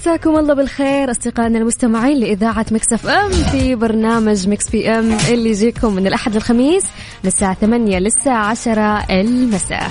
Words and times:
ومساكم 0.00 0.38
الله 0.38 0.54
بالخير 0.54 1.10
أصدقائنا 1.10 1.58
المستمعين 1.58 2.18
لإذاعة 2.18 2.66
Mix 2.70 2.92
FM 2.92 3.30
في 3.30 3.74
برنامج 3.74 4.48
Mix 4.48 4.68
PM 4.70 5.16
اللي 5.28 5.50
يجيكم 5.50 5.94
من 5.94 6.06
الأحد 6.06 6.34
للخميس 6.34 6.82
من 7.24 7.28
الساعة 7.28 7.54
8 7.54 7.98
للساعة 7.98 8.46
10 8.46 9.04
المساء. 9.10 9.90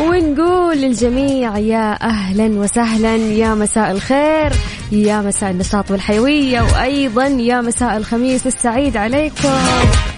ونقول 0.00 0.76
للجميع 0.76 1.58
يا 1.58 2.02
أهلا 2.02 2.46
وسهلا 2.60 3.16
يا 3.16 3.54
مساء 3.54 3.90
الخير 3.90 4.52
يا 4.92 5.20
مساء 5.20 5.50
النشاط 5.50 5.90
والحيوية 5.90 6.60
وأيضا 6.60 7.26
يا 7.26 7.60
مساء 7.60 7.96
الخميس 7.96 8.46
السعيد 8.46 8.96
عليكم. 8.96 9.58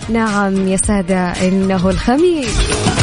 نعم 0.08 0.68
يا 0.68 0.77
سادة 0.77 1.18
إنه 1.18 1.91
الخميس. 1.91 2.95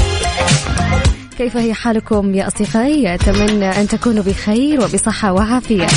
كيف 1.38 1.58
هي 1.58 1.74
حالكم 1.74 2.36
يا 2.36 2.48
أصدقائي؟ 2.48 3.14
أتمنى 3.16 3.66
أن 3.82 3.88
تكونوا 3.88 4.24
بخير 4.24 4.82
وبصحة 4.82 5.34
وعافية. 5.34 5.88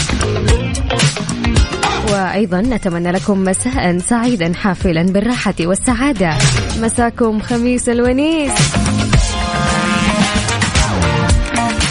وأيضا 2.13 2.61
نتمنى 2.61 3.13
لكم 3.13 3.45
مساء 3.45 3.99
سعيدا 3.99 4.53
حافلا 4.55 5.03
بالراحة 5.03 5.55
والسعادة. 5.61 6.31
مساكم 6.83 7.41
خميس 7.41 7.89
الونيس. 7.89 8.53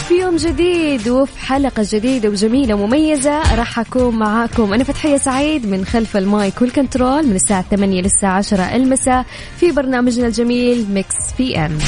في 0.08 0.14
يوم 0.14 0.36
جديد 0.36 1.08
وفي 1.08 1.38
حلقة 1.40 1.86
جديدة 1.92 2.28
وجميلة 2.28 2.74
ومميزة 2.74 3.54
راح 3.54 3.78
أكون 3.78 4.16
معاكم. 4.18 4.72
أنا 4.72 4.84
فتحية 4.84 5.16
سعيد 5.16 5.66
من 5.66 5.84
خلف 5.84 6.16
ال 6.16 6.27
mic 6.27 6.62
وال 6.62 6.76
control 6.76 7.26
من 7.26 7.34
الساعة 7.36 7.64
8 7.70 8.02
للساعة 8.02 8.36
10 8.38 8.62
المساء 8.76 9.24
في 9.60 9.72
برنامجنا 9.72 10.26
الجميل 10.26 10.86
Mix 10.90 11.14
PM. 11.38 11.78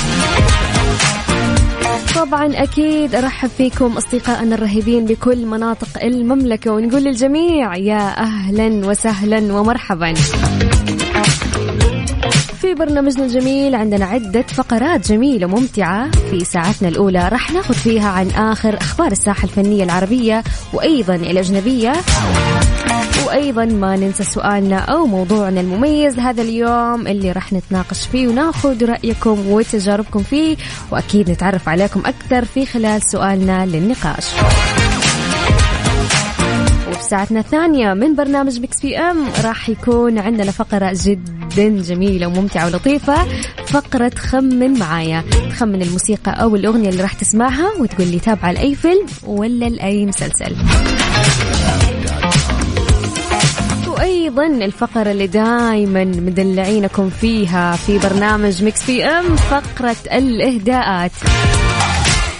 طبعا 2.18 2.62
أكيد 2.62 3.14
أرحب 3.14 3.48
فيكم 3.48 3.96
أصدقائنا 3.96 4.54
الرهيبين 4.54 5.04
بكل 5.04 5.46
مناطق 5.46 6.02
المملكة 6.02 6.72
ونقول 6.72 7.02
للجميع 7.02 7.76
يا 7.76 8.20
أهلا 8.20 8.86
وسهلا 8.86 9.52
ومرحبا. 9.52 10.14
في 12.60 12.74
برنامجنا 12.74 13.24
الجميل 13.24 13.74
عندنا 13.74 14.04
عدة 14.04 14.42
فقرات 14.42 15.12
جميلة 15.12 15.46
ممتعة 15.46 16.10
في 16.10 16.44
ساعتنا 16.44 16.88
الأولى. 16.88 17.28
راح 17.28 17.52
ناخذ 17.52 17.74
فيها 17.74 18.08
عن 18.08 18.30
آخر 18.30 18.76
أخبار 18.76 19.12
الساحة 19.12 19.44
الفنية 19.44 19.84
العربية 19.84 20.44
وأيضا 20.72 21.14
الأجنبية. 21.14 21.92
وأيضا 23.28 23.64
ما 23.64 23.96
ننسى 23.96 24.24
سؤالنا 24.24 24.78
أو 24.78 25.06
موضوعنا 25.06 25.60
المميز 25.60 26.16
لهذا 26.16 26.42
اليوم 26.42 27.06
اللي 27.06 27.32
راح 27.32 27.52
نتناقش 27.52 28.06
فيه 28.06 28.28
وناخذ 28.28 28.84
رأيكم 28.84 29.48
وتجاربكم 29.48 30.22
فيه 30.22 30.56
وأكيد 30.90 31.30
نتعرف 31.30 31.68
عليكم 31.68 32.00
أكثر 32.06 32.44
في 32.44 32.66
خلال 32.66 33.02
سؤالنا 33.02 33.66
للنقاش. 33.66 34.24
وفي 36.88 37.02
ساعتنا 37.02 37.40
الثانية 37.40 37.94
من 37.94 38.14
برنامج 38.14 38.60
Mix 38.60 38.80
PM 38.80 39.26
راح 39.44 39.68
يكون 39.68 40.18
عندنا 40.18 40.50
فقرة 40.50 40.96
جدا 41.04 41.68
جميلة 41.82 42.26
وممتعة 42.26 42.66
ولطيفة 42.66 43.26
فقرة 43.66 44.12
خمن 44.16 44.78
معايا. 44.78 45.24
تخمن 45.50 45.82
الموسيقى 45.82 46.42
أو 46.42 46.56
الأغنية 46.56 46.88
اللي 46.88 47.02
راح 47.02 47.12
تسمعها 47.12 47.68
وتقول 47.80 48.08
لي 48.08 48.18
تابعة 48.18 48.52
لأي 48.52 48.74
فيلم 48.74 49.06
ولا 49.26 49.64
لأي 49.64 50.06
مسلسل. 50.06 50.56
وأيضا 54.28 54.46
الفقرة 54.46 55.10
اللي 55.10 55.26
دائما 55.26 56.04
مدلعينكم 56.04 57.10
فيها 57.10 57.76
في 57.76 57.98
برنامج 57.98 58.64
Mix 58.64 58.86
PM 58.86 59.36
فقرة 59.36 59.96
الإهداءات. 60.12 61.12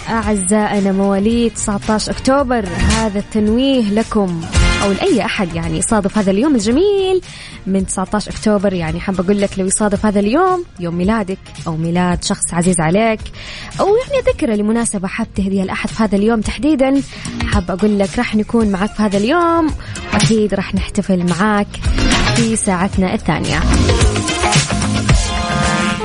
أعزائنا 0.09 0.91
مواليد 0.91 1.53
19 1.53 2.11
أكتوبر 2.11 2.65
هذا 2.67 3.19
التنويه 3.19 3.89
لكم 3.89 4.41
أو 4.83 4.91
لأي 4.91 5.25
أحد 5.25 5.55
يعني 5.55 5.77
يصادف 5.77 6.17
هذا 6.17 6.31
اليوم 6.31 6.55
الجميل 6.55 7.21
من 7.67 7.85
19 7.85 8.31
أكتوبر. 8.31 8.73
يعني 8.73 8.99
حابه 8.99 9.23
أقول 9.23 9.41
لك 9.41 9.59
لو 9.59 9.65
يصادف 9.65 10.05
هذا 10.05 10.19
اليوم 10.19 10.65
يوم 10.79 10.95
ميلادك 10.95 11.39
أو 11.67 11.77
ميلاد 11.77 12.23
شخص 12.23 12.53
عزيز 12.53 12.79
عليك 12.79 13.19
أو 13.79 13.87
يعني 13.87 14.21
ذكرى 14.27 14.55
لمناسبة 14.55 15.07
حاب 15.07 15.27
تهديها 15.35 15.65
لأحد 15.65 15.89
في 15.89 16.03
هذا 16.03 16.15
اليوم 16.15 16.41
تحديدا 16.41 17.01
حابه 17.49 17.73
أقول 17.73 17.99
لك 17.99 18.17
راح 18.17 18.35
نكون 18.35 18.69
معك 18.69 18.89
في 18.89 19.03
هذا 19.03 19.17
اليوم. 19.17 19.67
واكيد 20.13 20.53
راح 20.53 20.75
نحتفل 20.75 21.29
معاك 21.29 21.67
في 22.35 22.55
ساعتنا 22.55 23.13
الثانية. 23.13 23.59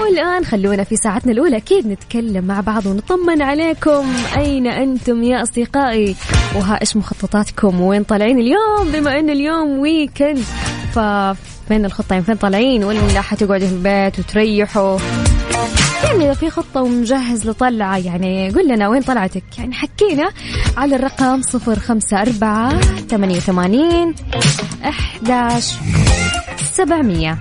والآن 0.02 0.44
خلونا 0.44 0.84
في 0.84 0.96
ساعتنا 0.96 1.32
الأولى. 1.32 1.56
أكيد 1.56 1.86
نتكلم 1.86 2.44
مع 2.44 2.60
بعض 2.60 2.86
ونطمن 2.86 3.42
عليكم. 3.42 4.12
أين 4.36 4.66
أنتم 4.66 5.22
يا 5.22 5.42
أصدقائي؟ 5.42 6.16
وها 6.54 6.80
إيش 6.80 6.96
مخططاتكم؟ 6.96 7.80
وين 7.80 8.02
طالعين 8.02 8.38
اليوم؟ 8.38 8.92
بما 8.92 9.18
أن 9.18 9.30
اليوم 9.30 9.78
ويكند 9.78 10.44
فين 11.68 11.84
الخطة؟ 11.84 12.12
يعني 12.12 12.24
فين 12.24 12.36
طالعين؟ 12.36 12.84
ولا 12.84 13.20
حتقعدوا 13.20 13.68
في 13.68 13.74
البيت 13.74 14.18
وتريحوا. 14.18 14.98
يعني 16.04 16.24
إذا 16.24 16.34
في 16.34 16.50
خطة 16.50 16.82
ومجهز 16.82 17.46
لطلعة. 17.46 17.98
يعني 17.98 18.50
قول 18.50 18.68
لنا 18.68 18.88
وين 18.88 19.02
طلعتك؟ 19.02 19.44
يعني 19.58 19.74
حكينا 19.74 20.30
على 20.76 20.96
الرقم 20.96 21.42
صفر 21.42 21.78
خمسة 21.78 22.22
أربعة 22.22 22.80
ثمانية 22.80 23.36
وثمانين 23.36 24.14
أحداش 24.84 25.74
سبعمية. 26.72 27.38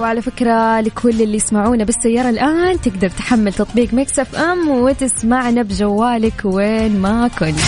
وعلى 0.00 0.22
فكرة 0.22 0.80
لكل 0.80 1.22
اللي 1.22 1.36
يسمعونا 1.36 1.84
بالسيارة 1.84 2.30
الآن 2.30 2.80
تقدر 2.80 3.08
تحمل 3.08 3.52
تطبيق 3.52 3.94
Mix 3.94 4.18
FM 4.18 4.68
وتسمعنا 4.68 5.62
بجوالك 5.62 6.40
وين 6.44 7.00
ما 7.00 7.28
كنت. 7.28 7.58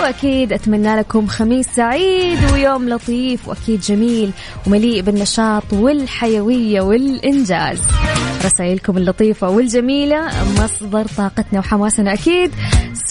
وأكيد 0.00 0.52
أتمنى 0.52 0.96
لكم 0.96 1.26
خميس 1.26 1.66
سعيد 1.76 2.38
ويوم 2.52 2.88
لطيف 2.88 3.48
وأكيد 3.48 3.80
جميل 3.80 4.30
ومليء 4.66 5.02
بالنشاط 5.02 5.62
والحيوية 5.72 6.80
والإنجاز. 6.80 7.78
رسائلكم 8.44 8.96
اللطيفة 8.96 9.48
والجميلة 9.48 10.28
مصدر 10.58 11.04
طاقتنا 11.16 11.58
وحماسنا 11.58 12.12
أكيد. 12.12 12.50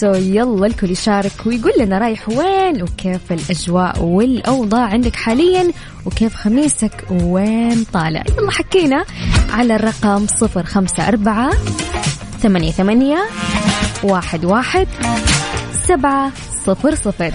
سو 0.00 0.06
يلا 0.14 0.66
الكل 0.66 0.90
يشارك 0.90 1.32
ويقول 1.46 1.72
لنا 1.78 1.98
رايح 1.98 2.28
وين 2.28 2.82
وكيف 2.82 3.32
الأجواء 3.32 4.02
والأوضاع 4.02 4.84
عندك 4.84 5.16
حاليا 5.16 5.72
وكيف 6.06 6.34
خميسك 6.34 7.04
وين 7.10 7.84
طالع. 7.92 8.24
يلا 8.38 8.50
حكينا 8.50 9.04
على 9.52 9.76
الرقم 9.76 10.26
صفر 10.26 10.62
خمسة 10.62 11.08
أربعة 11.08 11.50
ثمانية 12.42 12.70
ثمانية 12.70 13.18
واحد 14.02 14.44
واحد 14.44 14.88
سبعة 15.88 16.32
صفر 16.68 16.94
صفر. 16.94 17.32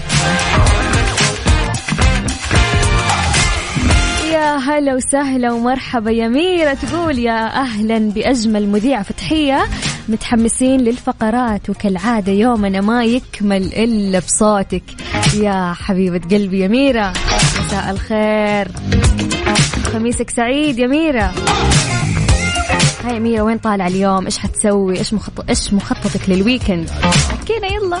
يا 4.32 4.56
هلا 4.56 4.94
وسهلا 4.94 5.52
ومرحبا. 5.52 6.10
يا 6.10 6.28
ميرة 6.28 6.74
تقول 6.74 7.18
يا 7.18 7.60
أهلا 7.60 7.98
بأجمل 7.98 8.68
مذيعة 8.68 9.02
فتحية. 9.02 9.64
متحمسين 10.08 10.80
للفقرات 10.80 11.70
وكالعادة 11.70 12.32
يومنا 12.32 12.80
ما 12.80 13.04
يكمل 13.04 13.62
إلا 13.62 14.18
بصوتك. 14.18 14.84
يا 15.34 15.74
حبيبة 15.80 16.20
قلبي 16.30 16.58
يا 16.58 16.68
ميرة 16.68 17.12
مساء 17.66 17.90
الخير. 17.90 18.68
خميسك 19.92 20.30
سعيد 20.30 20.78
يا 20.78 20.86
ميرة 20.86 21.34
hi 23.04 23.20
ميرا 23.20 23.42
وين 23.42 23.58
طالعة 23.58 23.86
اليوم؟ 23.86 24.24
إيش 24.24 24.38
حتسوي؟ 24.38 24.98
إيش 24.98 25.14
مخطط 25.14 25.48
إيش 25.48 25.72
مخططك 25.72 26.28
لل 26.28 26.42
weekend 26.42 26.90
حكينا 27.30 27.66
يلا. 27.66 28.00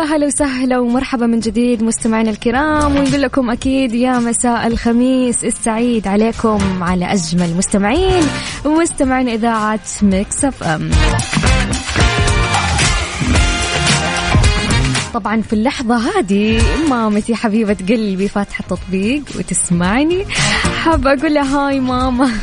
يا 0.00 0.04
هلا 0.04 0.26
وسهلا 0.26 0.78
ومرحبا 0.78 1.26
من 1.26 1.40
جديد 1.40 1.82
مستمعينا 1.82 2.30
الكرام 2.30 2.96
ونقول 2.96 3.22
لكم 3.22 3.50
أكيد 3.50 3.94
يا 3.94 4.18
مساء 4.18 4.66
الخميس 4.66 5.44
السعيد 5.44 6.08
عليكم 6.08 6.58
على 6.82 7.04
أجمل 7.12 7.56
مستمعين 7.56 8.22
ومستمعين 8.64 9.28
إذاعة 9.28 9.80
Mix 10.02 10.44
FM. 10.44 10.90
طبعا 15.14 15.42
في 15.42 15.52
اللحظة 15.52 15.96
هذه 15.96 16.62
مامتي 16.88 17.34
حبيبة 17.34 17.76
قلبي 17.88 18.28
فاتحة 18.28 18.62
التطبيق 18.62 19.22
وتسمعني. 19.38 20.24
حابة 20.84 21.12
أقول 21.12 21.34
لها 21.34 21.68
hi 21.68 21.80
ماما. 21.80 22.30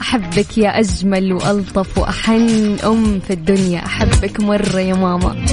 أحبك 0.00 0.58
يا 0.58 0.78
أجمل 0.78 1.32
وألطف 1.32 1.98
وأحن 1.98 2.76
أم 2.84 3.20
في 3.20 3.32
الدنيا. 3.32 3.86
أحبك 3.86 4.40
مرة 4.40 4.80
يا 4.80 4.94
ماما. 4.94 5.46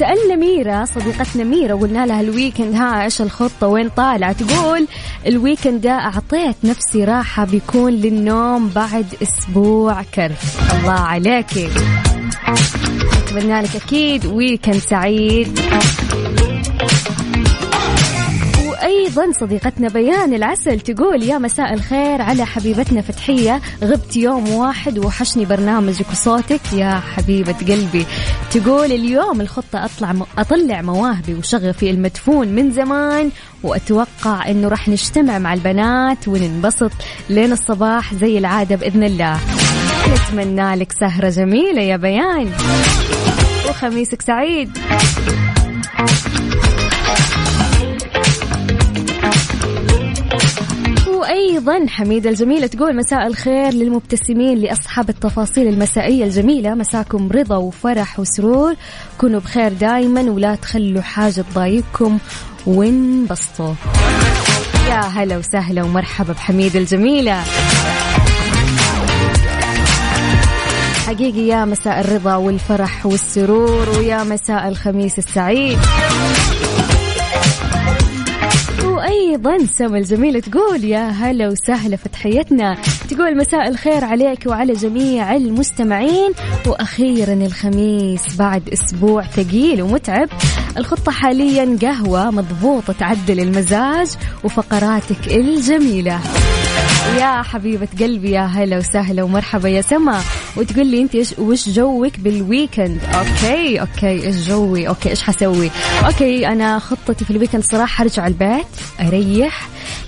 سألنا 0.00 0.36
ميرا 0.36 0.84
صديقتنا 0.84 1.44
ميرا 1.44 1.74
قلنا 1.74 2.06
لها 2.06 2.20
ال 2.20 2.27
weekend 2.27 2.74
ها 2.74 3.04
إيش 3.04 3.22
الخطة 3.22 3.66
وين 3.66 3.88
طالعة؟ 3.88 4.32
تقول 4.32 4.86
ال 5.26 5.33
weekend 5.33 5.80
ده 5.80 5.90
أعطيت 5.90 6.56
نفسي 6.64 7.04
راحة 7.04 7.44
بيكون 7.44 7.92
للنوم 7.92 8.68
بعد 8.68 9.06
أسبوع 9.22 10.02
كرف. 10.02 10.72
الله 10.80 10.92
عليكي. 10.92 11.68
أتمنى 13.12 13.60
لك 13.60 13.76
أكيد 13.76 14.26
weekend 14.26 14.78
سعيد. 14.78 15.60
وأيضا 18.80 19.32
صديقتنا 19.40 19.88
بيان 19.88 20.34
العسل 20.34 20.80
تقول 20.80 21.22
يا 21.22 21.38
مساء 21.38 21.74
الخير 21.74 22.22
على 22.22 22.46
حبيبتنا 22.46 23.00
فتحية 23.00 23.60
غبت 23.84 24.16
يوم 24.16 24.50
واحد 24.50 24.98
وحشني 24.98 25.44
برنامجك 25.44 26.10
وصوتك 26.10 26.60
يا 26.72 27.02
حبيبة 27.16 27.52
قلبي. 27.52 28.06
تقول 28.50 28.92
اليوم 28.92 29.40
الخطة 29.40 29.84
أطلع 29.84 30.14
أطلع 30.38 30.82
مواهبي 30.82 31.34
وشغفي 31.34 31.90
المدفون 31.90 32.48
من 32.48 32.72
زمان 32.72 33.30
وأتوقع 33.62 34.50
إنه 34.50 34.68
راح 34.68 34.88
نجتمع 34.88 35.38
مع 35.38 35.54
البنات 35.54 36.28
وننبسط 36.28 36.92
لين 37.30 37.52
الصباح 37.52 38.14
زي 38.14 38.38
العادة 38.38 38.76
بإذن 38.76 39.04
الله. 39.04 39.40
نتمنى 40.12 40.74
لك 40.74 40.92
سهرة 40.92 41.28
جميلة 41.28 41.82
يا 41.82 41.96
بيان. 41.96 42.52
وخميسك 43.68 44.22
سعيد. 44.22 44.78
وأيضا 51.30 51.86
حميدة 51.88 52.30
الجميلة 52.30 52.66
تقول 52.66 52.96
مساء 52.96 53.26
الخير 53.26 53.72
للمبتسمين 53.72 54.58
لأصحاب 54.58 55.08
التفاصيل 55.08 55.68
المسائية 55.68 56.24
الجميلة. 56.24 56.74
مساكم 56.74 57.28
رضا 57.32 57.56
وفرح 57.56 58.20
وسرور. 58.20 58.74
كونوا 59.18 59.40
بخير 59.40 59.72
دائما 59.72 60.20
ولا 60.20 60.54
تخلوا 60.54 61.02
حاجة 61.02 61.44
تضايقكم. 61.52 62.18
وانبسطوا. 62.66 63.74
يا 64.88 65.00
هلا 65.00 65.38
وسهلا 65.38 65.82
ومرحبا 65.82 66.32
بحميدة 66.32 66.78
الجميلة. 66.78 67.42
حقيقي 71.06 71.46
يا 71.46 71.64
مساء 71.64 72.00
الرضا 72.00 72.36
والفرح 72.36 73.06
والسرور 73.06 73.88
ويا 73.98 74.24
مساء 74.24 74.68
الخميس 74.68 75.18
السعيد. 75.18 75.78
وأيضا 79.30 79.66
سما 79.66 79.98
الجميله 79.98 80.40
تقول 80.40 80.84
يا 80.84 81.08
هلا 81.08 81.48
وسهلا 81.48 81.96
فتحيتنا. 81.96 82.76
تقول 83.10 83.36
مساء 83.36 83.68
الخير 83.68 84.04
عليك 84.04 84.46
وعلى 84.46 84.72
جميع 84.72 85.36
المستمعين. 85.36 86.32
وأخيرا 86.66 87.32
الخميس 87.32 88.36
بعد 88.36 88.68
أسبوع 88.68 89.22
ثقيل 89.22 89.82
ومتعب. 89.82 90.28
الخطة 90.76 91.12
حاليا 91.12 91.78
قهوة 91.82 92.30
مضبوطة 92.30 92.92
تعدل 92.92 93.40
المزاج 93.40 94.08
وفقراتك 94.44 95.28
الجميلة. 95.28 96.20
يا 97.18 97.42
حبيبة 97.42 97.88
قلبي 98.00 98.30
يا 98.30 98.40
هلا 98.46 98.78
وسهلا 98.78 99.22
ومرحبا 99.22 99.68
يا 99.68 99.80
سما. 99.80 100.20
وتقول 100.56 100.86
لي 100.86 101.02
أنت 101.02 101.14
إيش 101.14 101.38
وش 101.38 101.68
جوك 101.68 102.18
بال 102.18 102.36
weekend 102.36 103.00
okay 103.14 103.80
okay 103.80 104.26
إيش 104.26 104.36
جوي؟ 104.48 104.88
okay 104.88 105.10
إيش 105.10 105.22
حسوي؟ 105.22 105.70
okay 106.06 106.48
أنا 106.48 106.78
خطتي 106.78 107.24
في 107.24 107.30
ال 107.30 107.34
weekend 107.34 107.62
صراحة 107.62 108.02
أرجع 108.02 108.26
البيت. 108.26 108.66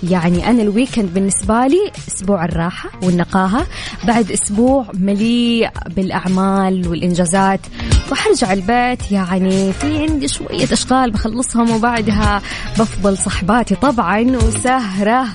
يعني 0.03 0.51
أنا 0.51 0.63
ال 0.63 0.69
weekend 0.69 1.15
بالنسبة 1.15 1.67
لي 1.67 1.91
أسبوع 2.09 2.45
الراحة 2.45 2.91
والنقاهة. 3.03 3.67
بعد 4.05 4.33
أسبوع 4.33 4.87
مليء 4.95 5.71
بالأعمال 5.97 6.89
والإنجازات. 6.89 7.61
وحرجع 8.13 8.53
البيت 8.53 9.13
يعني 9.13 9.73
في 9.73 9.99
عندي 9.99 10.29
شوية 10.29 10.73
أشغال 10.73 11.11
بخلصهم 11.11 11.71
وبعدها 11.71 12.43
بفضل 12.79 13.19
صحباتي 13.19 13.75
طبعا. 13.75 14.37
وسهرة 14.37 15.27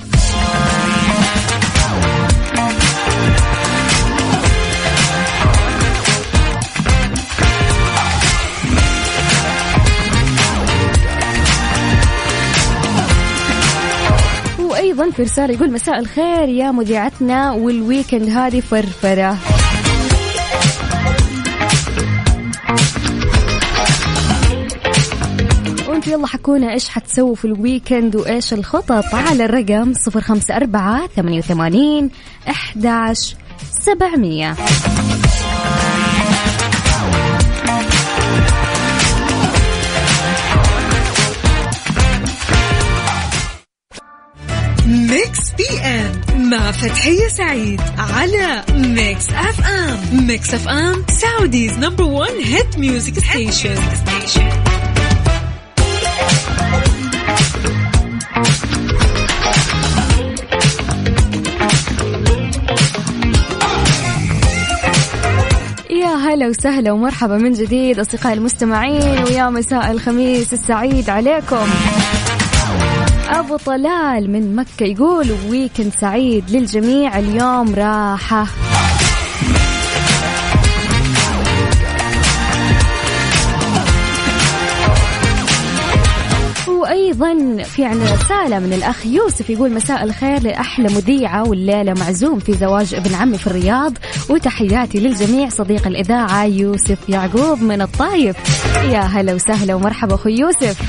أيضا 14.98 15.12
في 15.12 15.24
رسالة 15.24 15.54
يقول 15.54 15.72
مساء 15.72 16.00
الخير 16.00 16.50
يا 16.50 16.72
مذيعتنا 16.72 17.51
وال 17.51 17.69
weekend 17.69 18.29
هذه 18.30 18.60
فرفرة. 18.60 19.38
وأنتم 25.89 26.12
يلا 26.12 26.27
حكونا 26.27 26.74
إيش 26.74 26.89
حتسووا 26.89 27.36
في 27.36 27.46
ال 27.46 27.54
weekend 27.54 28.15
وإيش 28.16 28.54
الخطط 28.54 29.16
على 29.16 29.46
الرقم 29.46 29.94
054 30.16 31.08
88 31.08 32.10
11 32.48 33.36
700 33.86 34.56
Mix 45.10 45.51
PM 45.57 46.50
مع 46.49 46.71
فتحية 46.71 47.27
سعيد 47.27 47.81
على 47.97 48.63
Mix 48.74 49.29
FM. 49.29 50.27
Mix 50.27 50.53
FM 50.53 51.05
Saudi's 51.10 51.72
number 51.77 52.03
one 52.03 52.43
hit 52.43 52.77
music 52.77 53.19
station 53.19 53.75
يا 65.89 66.15
هلا 66.15 66.47
وسهلا 66.47 66.91
ومرحبا 66.91 67.37
من 67.37 67.53
جديد 67.53 67.99
أصدقائي 67.99 68.37
المستمعين 68.37 69.23
ويا 69.23 69.49
مساء 69.49 69.91
الخميس 69.91 70.53
السعيد 70.53 71.09
عليكم. 71.09 71.67
أبو 73.29 73.57
طلال 73.57 74.31
من 74.31 74.55
مكة 74.55 74.84
يقول 74.84 75.27
ويكند 75.50 75.91
سعيد 76.01 76.50
للجميع 76.50 77.19
اليوم 77.19 77.75
راحة. 77.75 78.48
وأيضا 86.67 87.63
في 87.63 87.86
عندنا 87.86 88.13
رسالة 88.13 88.60
من 88.60 88.74
الأخ 88.74 89.05
يوسف 89.05 89.50
يقول 89.50 89.72
مساء 89.72 90.03
الخير 90.03 90.41
لأحلى 90.41 90.88
مذيعة 90.88 91.50
والليلة 91.50 91.93
معزوم 91.93 92.39
في 92.39 92.53
زواج 92.53 92.93
ابن 92.93 93.15
عمي 93.15 93.38
في 93.38 93.48
الرياض. 93.48 93.93
وتحياتي 94.29 95.00
للجميع 95.00 95.50
صديق 95.50 95.88
الإذاعة 95.88 96.46
يوسف 96.46 97.10
يعقوب 97.10 97.62
من 97.62 97.81
الطايف. 97.81 98.36
يا 98.91 99.00
هلا 99.00 99.34
وسهلا 99.34 99.75
ومرحبا 99.75 100.15
أخوي 100.15 100.34
يوسف. 100.34 100.81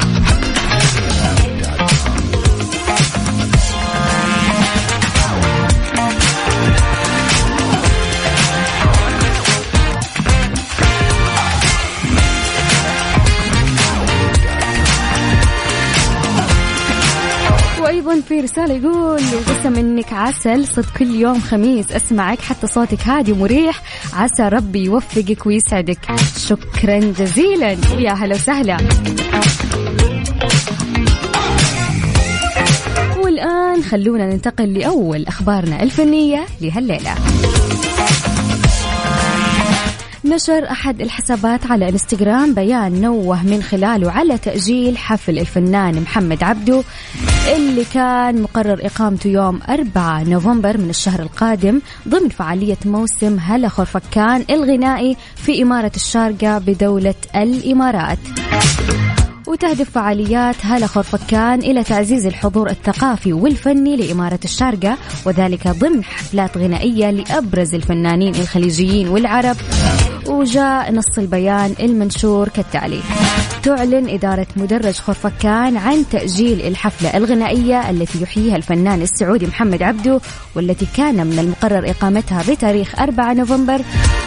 أظن 18.09 18.21
في 18.21 18.41
رسالة 18.41 18.75
يقول 18.75 19.23
وقسم 19.23 19.75
إنك 19.75 20.12
عسل 20.12 20.67
صد 20.67 20.85
كل 20.99 21.11
يوم 21.11 21.41
خميس 21.41 21.93
أسمعك 21.93 22.41
حتى 22.41 22.67
صوتك 22.67 23.00
هادي 23.00 23.33
ومريح 23.33 23.83
عسى 24.12 24.43
ربي 24.43 24.85
يوفقك 24.85 25.47
ويسعدك. 25.47 25.99
شكرا 26.38 26.99
جزيلا. 26.99 27.77
يا 27.99 28.12
هلا 28.12 28.35
وسهلا. 28.35 28.77
والآن 33.19 33.83
خلونا 33.83 34.27
ننتقل 34.27 34.75
لأول 34.75 35.27
أخبارنا 35.27 35.83
الفنية 35.83 36.47
لهالليلة. 36.61 37.15
نشر 40.28 40.70
أحد 40.70 41.00
الحسابات 41.00 41.66
على 41.66 41.88
انستغرام 41.88 42.54
بيان 42.54 43.00
نوه 43.00 43.42
من 43.42 43.62
خلاله 43.62 44.11
على 44.11 44.38
تأجيل 44.38 44.99
حفل 44.99 45.38
الفنان 45.38 46.00
محمد 46.00 46.42
عبدو 46.42 46.82
اللي 47.56 47.85
كان 47.85 48.42
مقرر 48.42 48.87
إقامته 48.87 49.28
يوم 49.28 49.61
4 49.68 50.23
نوفمبر 50.23 50.78
من 50.78 50.90
الشهر 50.90 51.20
القادم 51.20 51.80
ضمن 52.08 52.28
فعالية 52.28 52.78
موسم 52.85 53.38
هلا 53.40 53.68
خرفكان 53.68 54.44
الغنائي 54.50 55.16
في 55.37 55.62
إمارة 55.62 55.92
الشارقة 55.97 56.58
بدولة 56.58 57.14
الإمارات. 57.37 58.18
وتهدف 59.49 59.90
فعاليات 59.90 60.57
هلا 60.62 60.87
خرفكان 60.87 61.59
إلى 61.59 61.85
تعزيز 61.85 62.26
الحضور 62.26 62.71
الثقافي 62.71 63.33
والفني 63.33 63.97
لإمارة 63.97 64.40
الشارقة 64.45 64.97
وذلك 65.26 65.69
ضمن 65.69 66.05
حفلات 66.05 66.59
غنائية 66.59 67.11
لأبرز 67.11 67.75
الفنانين 67.75 68.35
الخليجيين 68.35 69.09
والعرب. 69.09 69.57
وجاء 70.26 70.93
نص 70.93 71.19
البيان 71.19 71.75
المنشور 71.81 72.49
كالتالي 72.49 73.00
تعلن 73.62 74.09
إدارة 74.09 74.47
مدرج 74.57 74.95
خرفكان 74.95 75.76
عن 75.76 76.05
تأجيل 76.11 76.61
الحفلة 76.61 77.17
الغنائية 77.17 77.90
التي 77.90 78.23
يحييها 78.23 78.57
الفنان 78.57 79.02
السعودي 79.02 79.47
محمد 79.47 79.83
عبدو 79.83 80.21
والتي 80.57 80.87
كان 80.97 81.26
من 81.26 81.38
المقرر 81.38 81.90
إقامتها 81.90 82.43
بتاريخ 82.49 83.00
4 83.00 83.35
نوفمبر 83.35 83.81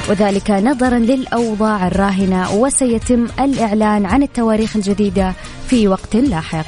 وذلك 0.10 0.52
نظرا 0.52 1.00
للأوضاع 1.00 1.88
الراهنة 1.88 2.54
وسيتم 2.54 3.28
الإعلان 3.40 4.06
عن 4.06 4.24
التواريخ 4.24 4.76
الجديدة 4.76 5.34
في 5.68 5.88
وقت 5.88 6.16
لاحق. 6.16 6.66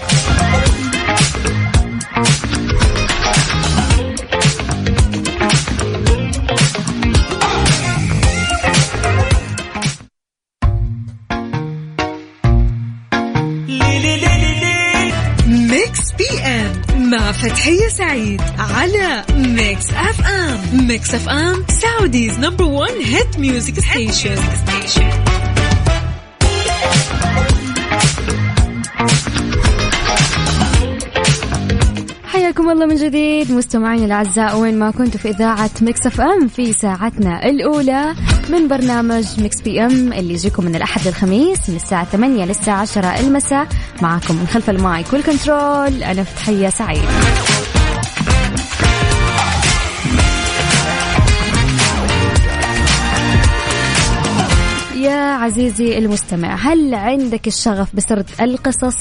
فتحية 17.44 17.88
سعيد 17.88 18.42
على 18.60 19.24
Mix 19.36 19.90
FM 19.90 20.88
Mix 20.88 21.14
FM 21.14 21.66
Saudi's 21.82 22.40
number 22.40 22.64
1 22.64 22.94
hit 22.94 23.40
music 23.40 23.80
station 23.80 24.38
حياكم 32.24 32.70
الله 32.70 32.86
من 32.86 32.96
جديد 32.96 33.52
مستمعينا 33.52 34.06
الأعزاء 34.06 34.58
وين 34.58 34.80
ما 34.80 34.92
كنتوا 34.92 35.20
في 35.20 35.30
إذاعة 35.30 35.72
Mix 35.82 36.08
FM 36.08 36.48
في 36.48 36.74
ساعتنا 36.74 37.46
الأولى. 37.46 38.16
من 38.50 38.68
برنامج 38.68 39.26
Mix 39.44 39.62
PM 39.62 40.14
اللي 40.14 40.34
يجيكم 40.34 40.66
من 40.66 40.76
الأحد 40.76 41.08
للخميس 41.08 41.70
من 41.70 41.76
الساعة 41.76 42.06
8 42.06 42.46
للساعة 42.46 42.82
10 42.82 43.20
المساء. 43.20 43.68
معاكم 44.02 44.36
من 44.36 44.48
خلف 44.48 44.70
المايك 44.70 45.14
والكنترول 45.14 46.04
أنا 46.04 46.24
فتحية 46.24 46.70
سعيد. 46.70 47.04
يا 55.14 55.34
عزيزي 55.34 55.98
المستمع 55.98 56.56
هل 56.56 56.94
عندك 56.94 57.48
الشغف 57.48 57.96
بسرد 57.96 58.26
القصص 58.42 58.96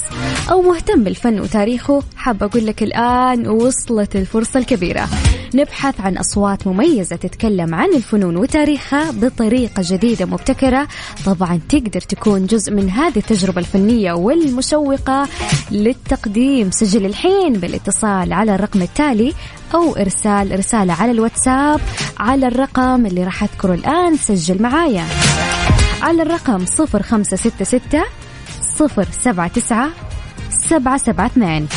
أو 0.51 0.61
مهتم 0.61 1.03
بالفن 1.03 1.39
وتاريخه؟ 1.39 2.03
حاب 2.15 2.43
أقول 2.43 2.65
لك 2.65 2.83
الآن 2.83 3.47
وصلت 3.47 4.15
الفرصة 4.15 4.59
الكبيرة. 4.59 5.09
نبحث 5.55 6.01
عن 6.01 6.17
أصوات 6.17 6.67
مميزة 6.67 7.15
تتكلم 7.15 7.75
عن 7.75 7.93
الفنون 7.93 8.37
وتاريخها 8.37 9.11
بطريقة 9.11 9.83
جديدة 9.85 10.25
مبتكرة. 10.25 10.87
طبعا 11.25 11.59
تقدر 11.69 12.01
تكون 12.01 12.45
جزء 12.45 12.73
من 12.73 12.89
هذه 12.89 13.17
التجربة 13.17 13.59
الفنية 13.59 14.13
والمشوقة 14.13 15.27
للتقديم. 15.71 16.71
سجل 16.71 17.05
الحين 17.05 17.53
بالاتصال 17.53 18.33
على 18.33 18.55
الرقم 18.55 18.81
التالي 18.81 19.33
أو 19.75 19.95
إرسال 19.95 20.59
رسالة 20.59 20.93
على 20.93 21.11
الواتساب 21.11 21.79
على 22.19 22.47
الرقم 22.47 23.05
اللي 23.05 23.23
راح 23.23 23.43
أذكره 23.43 23.73
الآن. 23.73 24.17
سجل 24.17 24.61
معايا. 24.61 25.05
على 26.03 26.21
الرقم 26.21 26.65
صفر 26.65 27.03
خمسة 27.03 27.37
ستة 27.37 27.65
ستة 27.65 28.03
صفر 28.61 29.07
سبعة 29.11 29.47
تسعة 29.47 29.89
سبعة 30.49 30.97
سبعة 30.97 31.25
اثنين. 31.27 31.67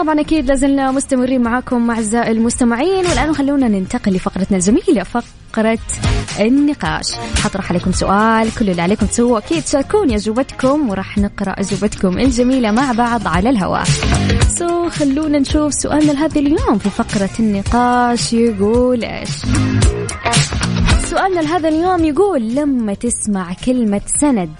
طبعا 0.00 0.20
أكيد 0.20 0.48
لازلنا 0.48 0.90
مستمرين 0.90 1.42
معاكم 1.42 1.90
أعزائي 1.90 2.30
المستمعين 2.30 3.06
والآن 3.06 3.34
خلونا 3.34 3.68
ننتقل 3.68 4.12
لفقرتنا 4.12 4.56
الجميله 4.56 5.02
فقرة 5.02 5.78
النقاش. 6.40 7.12
حطرح 7.14 7.70
عليكم 7.70 7.92
سؤال 7.92 8.54
كل 8.54 8.70
اللي 8.70 8.82
عليكم 8.82 9.06
تسووه 9.06 9.38
أكيد 9.38 9.62
تشاركوني 9.62 10.16
اجوبتكم 10.16 10.90
وراح 10.90 11.18
نقرأ 11.18 11.50
اجوبتكم 11.60 12.18
الجميلة 12.18 12.70
مع 12.70 12.92
بعض 12.92 13.28
على 13.28 13.50
الهواء. 13.50 13.84
سو 14.48 14.88
خلونا 14.88 15.38
نشوف 15.38 15.74
سؤالنا 15.74 16.12
لهذا 16.12 16.40
اليوم 16.40 16.78
في 16.78 16.90
فقرة 16.90 17.30
النقاش 17.40 18.32
يقول 18.32 19.04
إيش؟ 19.04 19.30
سؤالنا 21.10 21.40
لهذا 21.40 21.68
اليوم 21.68 22.04
يقول 22.04 22.54
لما 22.54 22.94
تسمع 22.94 23.52
كلمة 23.66 24.00
سند 24.20 24.54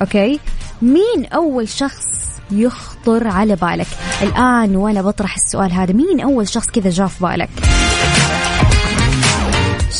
أوكي؟ 0.00 0.40
مين 0.82 1.26
أول 1.34 1.68
شخص 1.68 2.23
يخطر 2.50 3.26
على 3.28 3.56
بالك. 3.56 3.86
الآن 4.22 4.76
وأنا 4.76 5.02
بطرح 5.02 5.34
السؤال 5.34 5.72
هذا 5.72 5.92
مين 5.92 6.20
أول 6.20 6.48
شخص 6.48 6.66
كذا 6.70 6.90
جاء 6.90 7.06
في 7.06 7.24
بالك؟ 7.24 7.48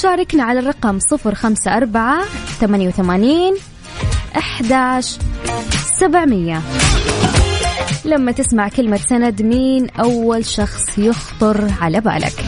شاركنا 0.03 0.43
على 0.43 0.59
الرقم 0.61 0.99
صفر 0.99 1.35
خمسة 1.35 1.77
أربعة 1.77 2.25
ثمانية 2.61 2.89
وثمانين 2.89 3.55
أحداش 4.37 5.19
سبعمية. 6.01 6.63
لما 8.05 8.33
تسمع 8.33 8.69
كلمة 8.69 8.97
سند 8.97 9.43
مين 9.43 9.91
أول 9.91 10.45
شخص 10.45 10.99
يخطر 10.99 11.71
على 11.81 12.01
بالك؟ 12.01 12.45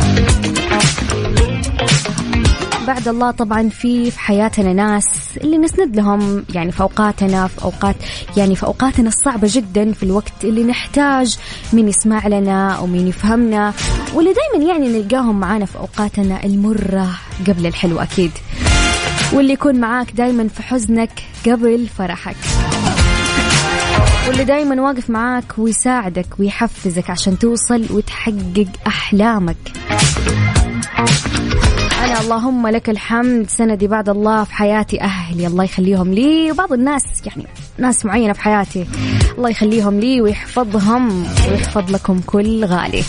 بعد 2.87 3.09
الله 3.09 3.31
طبعا 3.31 3.69
في 3.69 4.11
في 4.11 4.19
حياتنا 4.21 4.73
ناس 4.73 5.05
اللي 5.37 5.59
نسند 5.59 5.97
لهم 5.97 6.45
يعني 6.55 6.73
في 6.73 6.81
اوقاتنا 6.81 7.47
في 7.47 7.65
أوقات 7.65 7.97
يعني 8.37 8.57
في 8.57 8.67
أوقاتنا 8.67 9.09
الصعبة 9.09 9.49
جدا 9.53 9.93
في 9.93 10.03
الوقت 10.03 10.45
اللي 10.45 10.65
نحتاج 10.65 11.37
مين 11.73 11.89
يسمع 11.89 12.27
لنا 12.27 12.71
أو 12.73 12.87
مين 12.87 13.09
يفهمنا 13.09 13.73
واللي 14.15 14.33
دائما 14.33 14.73
يعني 14.73 14.89
نلقاهم 14.89 15.41
معانا 15.41 15.65
في 15.67 15.79
أوقاتنا 15.79 16.45
المرة 16.45 17.09
قبل 17.49 17.67
الحلو 17.67 17.99
أكيد. 18.01 18.31
واللي 19.33 19.53
يكون 19.53 19.81
معاك 19.81 20.13
دائما 20.13 20.49
في 20.49 20.63
حزنك 20.63 21.23
قبل 21.47 21.87
فرحك. 21.99 22.37
واللي 24.29 24.45
دايما 24.45 24.83
واقف 24.83 25.11
معاك 25.11 25.59
ويساعدك 25.59 26.27
ويحفزك 26.39 27.11
عشان 27.11 27.39
توصل 27.39 27.87
وتحقق 27.91 28.67
أحلامك. 28.87 29.57
أنا 32.05 32.21
اللهم 32.21 32.67
لك 32.67 32.91
الحمد. 32.91 33.51
سندي 33.51 33.87
بعد 33.87 34.09
الله 34.09 34.45
في 34.45 34.55
حياتي 34.55 35.01
أهلي. 35.01 35.47
الله 35.47 35.65
يخليهم 35.65 36.13
لي 36.13 36.53
وبعض 36.53 36.73
الناس 36.73 37.03
يعني 37.27 37.47
ناس 37.79 38.05
معينة 38.07 38.33
في 38.33 38.41
حياتي. 38.41 38.87
الله 39.39 39.51
يخليهم 39.51 40.01
لي 40.01 40.21
ويحفظهم 40.21 41.27
ويحفظ 41.51 41.91
لكم 41.91 42.21
كل 42.27 42.65
غالي. 42.65 43.03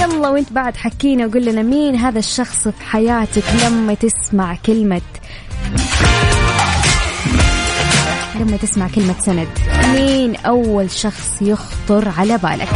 يلا 0.00 0.28
وانت 0.28 0.52
بعد 0.52 0.76
حكينا 0.76 1.26
وقول 1.26 1.44
لنا 1.44 1.62
مين 1.62 1.96
هذا 1.96 2.18
الشخص 2.18 2.68
في 2.68 2.84
حياتك 2.84 3.44
لما 3.64 3.94
تسمع 3.94 4.56
كلمة 4.66 5.00
لما 8.40 8.56
تسمع 8.56 8.88
كلمة 8.94 9.14
سند. 9.20 9.48
مين 9.94 10.36
أول 10.36 10.90
شخص 10.90 11.38
يخطر 11.40 12.12
على 12.18 12.38
بالك؟ 12.38 12.68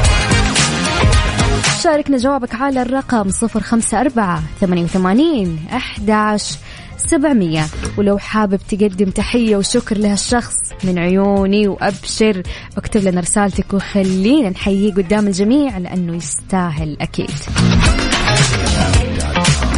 شاركنا 1.82 2.16
جوابك 2.16 2.54
على 2.54 2.82
الرقم 2.82 3.30
صفر 3.30 3.60
خمسة 3.60 4.00
أربعة 4.00 4.42
ثمانية 4.60 4.84
وثمانين 4.84 5.58
أحداش 5.72 6.54
سبعمية. 6.96 7.66
ولو 7.98 8.18
حابب 8.18 8.60
تقدم 8.68 9.10
تحية 9.10 9.56
وشكر 9.56 9.98
لهالشخص 9.98 10.54
من 10.84 10.98
عيوني 10.98 11.68
وأبشر 11.68 12.42
اكتب 12.76 13.02
لنا 13.02 13.20
رسالتك 13.20 13.74
وخلينا 13.74 14.50
نحييه 14.50 14.92
قدام 14.94 15.26
الجميع 15.26 15.78
لأنه 15.78 16.16
يستاهل 16.16 16.96
أكيد. 17.00 17.30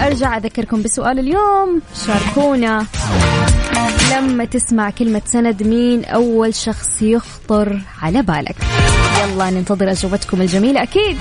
أرجع 0.00 0.36
أذكركم 0.36 0.82
بسؤال 0.82 1.18
اليوم. 1.18 1.82
شاركونا. 2.06 2.86
لما 4.12 4.44
تسمع 4.44 4.90
كلمة 4.90 5.22
سند 5.26 5.62
مين 5.62 6.04
أول 6.04 6.54
شخص 6.54 7.02
يخطر 7.02 7.80
على 8.02 8.22
بالك؟ 8.22 8.56
يلا 9.22 9.50
ننتظر 9.50 9.90
أجوبتكم 9.90 10.40
الجميلة 10.40 10.82
أكيد. 10.82 11.16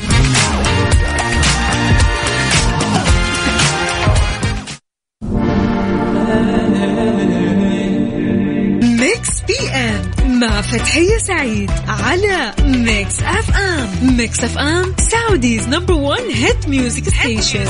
سعيد 11.44 11.72
على 11.88 12.54
Mix 12.66 13.20
FM 13.20 14.18
Mix 14.18 14.44
FM 14.44 14.94
Saudi's 14.98 15.68
number 15.68 15.94
1 15.94 16.22
hit 16.34 16.68
music 16.68 17.10
station 17.10 17.66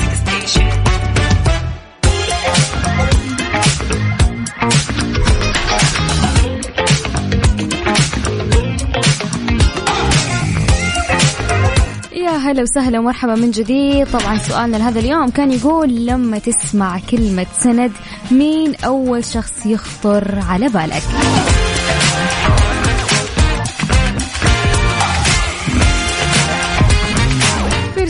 يا 12.11 12.29
هلا 12.29 12.61
وسهلا 12.61 12.99
ومرحبا 12.99 13.35
من 13.35 13.51
جديد. 13.51 14.07
طبعا 14.07 14.37
سؤالنا 14.37 14.77
لهذا 14.77 14.99
اليوم 14.99 15.29
كان 15.29 15.51
يقول 15.51 16.05
لما 16.05 16.39
تسمع 16.39 16.99
كلمة 17.11 17.45
سند 17.59 17.91
مين 18.31 18.75
أول 18.75 19.25
شخص 19.25 19.65
يخطر 19.65 20.39
على 20.39 20.69
بالك؟ 20.69 21.03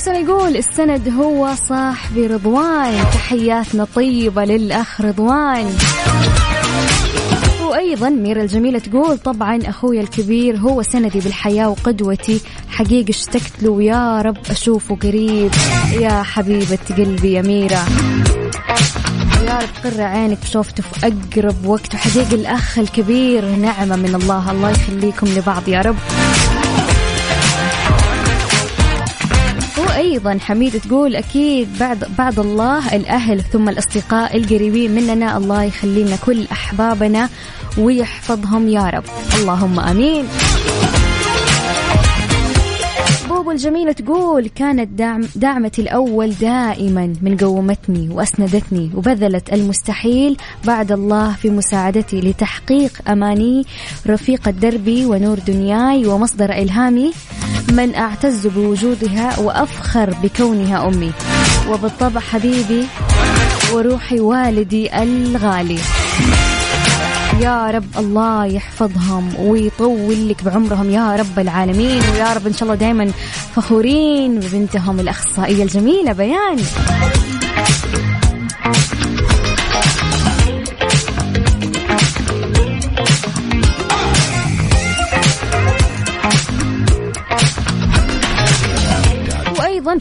فيرسون 0.04 0.24
يقول 0.24 0.58
السند 0.58 1.10
هو 1.10 1.56
صاحبي 1.56 2.28
رضوان. 2.28 3.04
تحياتنا 3.14 3.88
طيبة 3.96 4.46
للأخ 4.46 5.02
رضوان. 5.02 5.74
وأيضا 7.70 8.10
ميرا 8.10 8.42
الجميلة 8.42 8.80
تقول 8.80 9.18
طبعا 9.18 9.60
أخوي 9.66 10.00
الكبير 10.00 10.58
هو 10.58 10.82
سندي 10.82 11.20
بالحياة 11.20 11.70
وقدوتي. 11.70 12.42
حقيقه 12.70 13.10
اشتقت 13.10 13.64
له 13.64 13.70
ويا 13.70 14.22
رب 14.22 14.38
أشوفه 14.50 14.96
قريب. 14.96 15.52
يا 15.92 16.24
حبيبة 16.24 16.80
قلبي 16.98 17.34
يا 17.34 17.42
ميرا. 17.42 17.86
يا 19.48 19.60
رب 19.60 19.92
قر 19.92 20.02
عينك 20.02 20.38
بشوفته 20.42 20.84
في 20.84 21.08
أقرب 21.08 21.66
وقت. 21.66 21.94
وحقيقه 21.94 22.36
الأخ 22.36 22.80
الكبير 22.80 23.46
نعمة 23.46 23.96
من 23.96 24.16
الله. 24.16 24.52
الله 24.52 24.70
يخليكم 24.70 25.28
لبعض 25.28 25.68
يا 25.68 25.82
رب. 25.82 25.96
وأيضا 30.14 30.38
حميده 30.42 30.80
تقول 30.80 31.16
أكيد 31.16 31.68
بعد 31.80 32.06
بعد 32.18 32.40
الله 32.40 32.96
الأهل 32.96 33.42
ثم 33.42 33.70
الأصدقاء 33.70 34.38
القريبين 34.38 34.92
مننا 34.92 35.38
الله 35.38 35.64
يخلي 35.64 36.04
لنا 36.04 36.16
كل 36.16 36.46
أحبابنا 36.52 37.30
ويحفظهم 37.78 38.68
يا 38.70 38.90
رب. 38.90 39.04
اللهم 39.40 39.80
آمين. 39.80 40.26
بوبو 43.34 43.52
الجميلة 43.52 43.92
تقول 43.92 44.48
كانت 44.48 44.90
دعم 44.90 45.22
دعمتي 45.36 45.82
الأول 45.82 46.32
دائما 46.32 47.14
من 47.22 47.38
قومتني 47.38 48.10
وأسندتني 48.10 48.92
وبذلت 48.96 49.54
المستحيل 49.54 50.38
بعد 50.66 50.92
الله 50.92 51.34
في 51.34 51.50
مساعدتي 51.50 52.22
لتحقيق 52.22 53.10
أماني 53.10 53.66
رفيقة 54.08 54.52
دربي 54.52 55.06
ونور 55.06 55.40
دنياي 55.40 56.06
ومصدر 56.06 56.52
إلهامي 56.52 57.12
من 57.72 57.96
أعتز 57.96 58.48
بوجودها 58.48 59.40
وأفخر 59.40 60.16
بكونها 60.24 60.88
أمي. 60.88 61.12
وبالطبع 61.70 62.20
حبيبي 62.20 62.88
وروحي 63.74 64.20
والدي 64.20 65.04
الغالي. 65.04 65.80
يا 67.42 67.72
رب 67.72 67.98
الله 67.98 68.46
يحفظهم 68.46 69.34
ويطول 69.40 70.30
لك 70.30 70.44
بعمرهم 70.44 70.90
يا 70.90 71.16
رب 71.16 71.40
العالمين. 71.40 72.02
ويا 72.14 72.34
رب 72.34 72.48
إن 72.48 72.54
شاء 72.54 72.64
الله 72.64 72.76
دائما 72.76 73.12
فخورين 73.56 74.40
ببنتهم 74.40 75.00
الأخصائية 75.00 75.64
الجميلة 75.64 76.14
بيان. 76.14 76.58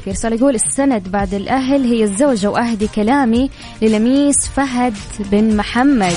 في 0.05 0.11
رسالة 0.11 0.37
يقول 0.37 0.55
السند 0.55 1.09
بعد 1.09 1.35
الأهل 1.35 1.85
هي 1.85 2.05
الزوجة 2.05 2.51
وأهدي 2.51 2.89
كلامي 2.89 3.51
للميس 3.83 4.49
فهد 4.57 4.95
بن 5.19 5.57
محمد. 5.57 6.17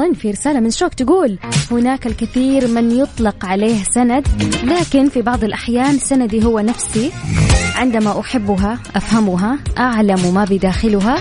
وأيضا 0.00 0.14
في 0.14 0.30
رسالة 0.30 0.60
من 0.60 0.70
شوك 0.70 0.94
تقول 0.94 1.38
هناك 1.70 2.06
الكثير 2.06 2.68
من 2.68 2.90
يطلق 2.90 3.44
عليه 3.44 3.82
سند 3.94 4.26
لكن 4.64 5.08
في 5.08 5.22
بعض 5.22 5.44
الأحيان 5.44 5.98
سندي 5.98 6.44
هو 6.44 6.60
نفسي. 6.60 7.10
عندما 7.76 8.20
أحبها 8.20 8.78
أفهمها 8.96 9.58
أعلم 9.78 10.34
ما 10.34 10.44
بداخلها 10.44 11.16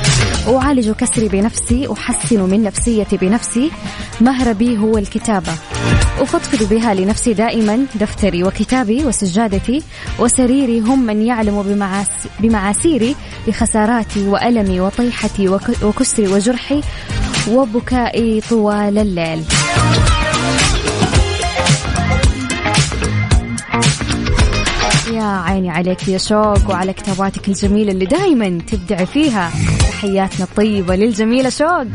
أعالج 0.47 0.91
كسري 0.91 1.27
بنفسي 1.27 1.87
أحسن 1.91 2.39
من 2.49 2.63
نفسيتي 2.63 3.17
بنفسي 3.17 3.71
مهربي 4.21 4.77
هو 4.77 4.97
الكتابة. 4.97 5.51
أفضفض 6.19 6.69
بها 6.69 6.93
لنفسي 6.93 7.33
دائما 7.33 7.85
دفتري 7.95 8.43
وكتابي 8.43 9.05
وسجادتي 9.05 9.83
وسريري 10.19 10.79
هم 10.79 11.05
من 11.05 11.21
يعلم 11.21 11.61
بمعاس 11.61 12.07
بمعاسيري 12.39 13.15
بخساراتي 13.47 14.27
وألمي 14.27 14.79
وطيحتي 14.79 15.47
وك- 15.49 15.83
وكسري 15.83 16.27
وجرحي 16.27 16.81
وبكائي 17.51 18.41
طوال 18.49 18.97
الليل. 18.97 19.43
يا 25.13 25.23
عيني 25.23 25.69
عليك 25.69 26.07
يا 26.07 26.17
شوق 26.17 26.69
وعلى 26.69 26.93
كتاباتك 26.93 27.47
الجميلة 27.47 27.91
اللي 27.91 28.05
دايما 28.05 28.59
تبدع 28.71 29.05
فيها. 29.05 29.51
تحياتنا 29.79 30.45
الطيبة 30.45 30.95
للجميلة 30.95 31.49
شوق. 31.49 31.87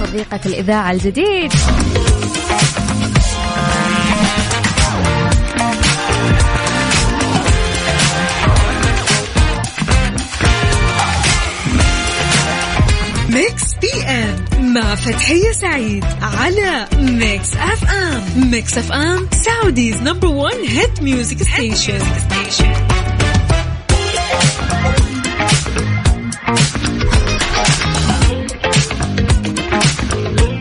صديقة 0.00 0.40
الإذاعة 0.46 0.90
الجديد. 0.92 1.52
مع 14.76 14.94
فتحية 14.94 15.52
سعيد 15.52 16.04
على 16.22 16.86
Mix 16.98 17.56
FM 17.56 18.50
Mix 18.50 18.78
FM 18.78 19.28
Saudi's 19.44 20.02
number 20.02 20.28
1 20.28 20.56
hit 20.56 21.02
music 21.02 21.42
station 21.42 22.00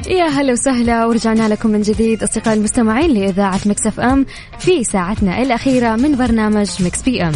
يا 0.08 0.25
هلا 0.25 0.54
وسهلا 0.54 1.06
ورجعنا 1.06 1.49
لكم 1.49 1.69
من 1.69 1.82
جديد 1.82 2.23
أصدقائي 2.23 2.58
المستمعين 2.58 3.12
لإذاعة 3.12 3.60
Mix 3.65 3.88
FM 3.88 4.25
في 4.60 4.84
ساعتنا 4.84 5.41
الأخيرة 5.41 5.95
من 5.95 6.17
برنامج 6.17 6.69
Mix 6.79 7.01
PM 7.01 7.31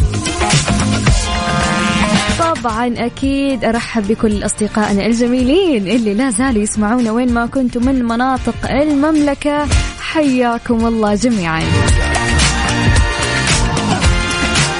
طبعا 2.40 2.94
أكيد 2.98 3.64
أرحب 3.64 4.08
بكل 4.08 4.44
أصدقائنا 4.44 5.06
الجميلين 5.06 5.88
اللي 5.88 6.14
لا 6.14 6.30
زالوا 6.30 6.62
يسمعونا 6.62 7.12
وين 7.12 7.34
ما 7.34 7.46
كنتم 7.46 7.86
من 7.86 8.04
مناطق 8.04 8.70
المملكة. 8.70 9.66
حياكم 10.00 10.86
الله 10.86 11.14
جميعا. 11.14 11.62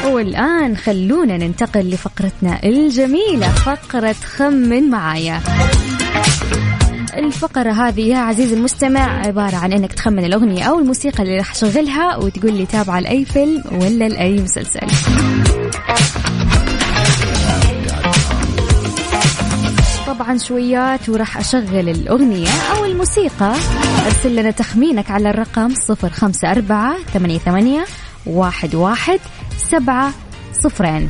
والآن 0.07 0.77
خلونا 0.77 1.37
ننتقل 1.37 1.91
لفقرتنا 1.91 2.61
الجميلة 2.65 3.49
فقرة 3.49 4.17
خمن 4.37 4.91
معايا. 4.91 5.41
الفقرة 7.17 7.73
هذه 7.73 8.01
يا 8.01 8.19
عزيزي 8.19 8.55
المستمع 8.55 9.27
عبارة 9.27 9.57
عن 9.57 9.73
إنك 9.73 9.93
تخمن 9.93 10.25
الأغنية 10.25 10.63
أو 10.63 10.79
الموسيقى 10.79 11.23
اللي 11.23 11.39
راح 11.39 11.51
اشغلها 11.51 12.17
وتقول 12.17 12.53
لي 12.53 12.67
تابعة 12.67 13.01
لأي 13.01 13.25
فيلم 13.25 13.63
ولا 13.73 14.09
لأي 14.09 14.43
مسلسل. 14.43 14.87
طبعا 20.21 20.39
شويات 20.39 21.09
وراح 21.09 21.39
أشغل 21.39 21.89
الأغنية 21.89 22.49
أو 22.77 22.85
الموسيقى. 22.85 23.55
أرسل 24.07 24.37
لنا 24.37 24.51
تخمينك 24.51 25.11
على 25.11 25.31
الرقم 25.31 25.75
صفر 25.89 26.11
خمسة 26.11 26.51
أربعة 26.51 26.97
ثمانية 27.15 27.39
ثمانية 27.39 27.85
واحد 28.27 28.75
واحد 28.75 29.21
سبعة 29.71 30.13
صفرين. 30.53 31.09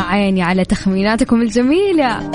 عيني 0.00 0.42
على 0.42 0.64
تخميناتكم 0.64 1.42
الجميلة. 1.42 2.30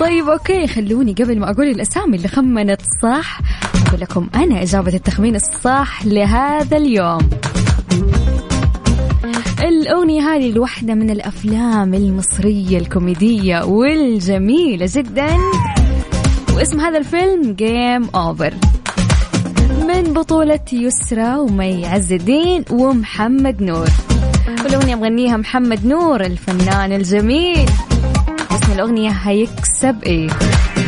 طيب 0.00 0.28
okay 0.28 0.66
خلوني 0.66 1.12
قبل 1.12 1.38
ما 1.38 1.50
أقول 1.50 1.66
الأسامي 1.66 2.16
اللي 2.16 2.28
خمنت 2.28 2.80
صح 3.02 3.40
أقول 3.86 4.00
لكم 4.00 4.28
أنا 4.34 4.62
إجابة 4.62 4.94
التخمين 4.94 5.36
الصح 5.36 6.06
لهذا 6.06 6.76
اليوم. 6.76 7.30
الأغنية 9.62 10.22
هذه 10.22 10.50
الوحدة 10.50 10.94
من 10.94 11.10
الأفلام 11.10 11.94
المصرية 11.94 12.78
الكوميدية 12.78 13.64
والجميلة 13.64 14.88
جدا. 14.94 15.36
واسم 16.56 16.80
هذا 16.80 16.98
الفيلم 16.98 17.52
Game 17.52 18.08
Over 18.14 18.54
من 19.88 20.02
بطولة 20.12 20.60
يسرى 20.72 21.36
ومي 21.36 21.86
عز 21.86 22.12
الدين 22.12 22.64
ومحمد 22.70 23.62
نور. 23.62 23.88
والأغنية 24.76 24.94
مغنيها 24.94 25.36
محمد 25.36 25.86
نور 25.86 26.20
الفنان 26.20 26.92
الجميل. 26.92 27.68
اسم 28.50 28.72
الأغنية 28.72 29.10
هيكسب 29.10 30.04
إيه؟ 30.04 30.28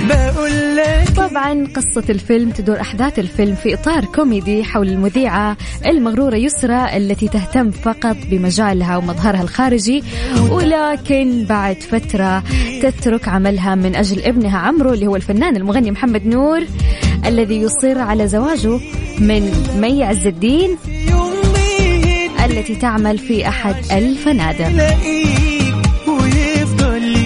بقول 0.09 0.77
لك 0.77 1.09
طبعا 1.17 1.67
قصة 1.77 2.05
الفيلم 2.11 2.51
تدور 2.51 2.81
أحداث 2.81 3.19
الفيلم 3.19 3.55
في 3.55 3.75
إطار 3.75 4.05
كوميدي 4.05 4.65
حول 4.65 4.89
المذيعة 4.89 5.57
المغرورة 5.87 6.37
يسرى 6.37 6.97
التي 6.97 7.29
تهتم 7.29 7.71
فقط 7.71 8.17
بمجالها 8.31 8.97
ومظهرها 8.97 9.43
الخارجي 9.43 10.03
ولكن 10.51 11.45
بعد 11.49 11.77
فترة 11.77 12.43
تترك 12.83 13.29
عملها 13.29 13.75
من 13.75 13.97
أجل 13.97 14.23
ابنها 14.23 14.59
عمرو 14.59 14.93
اللي 14.93 15.07
هو 15.07 15.17
الفنان 15.17 15.57
المغني 15.57 15.91
محمد 15.91 16.27
نور 16.27 16.63
الذي 17.27 17.57
يصر 17.57 17.99
على 17.99 18.29
زواجه 18.29 18.79
من 19.19 19.53
مي 19.81 20.05
عز 20.05 20.27
الدين. 20.27 20.77
التي 22.51 22.75
تعمل 22.75 23.19
في 23.19 23.49
أحد 23.49 23.75
الفنادق. 23.93 24.97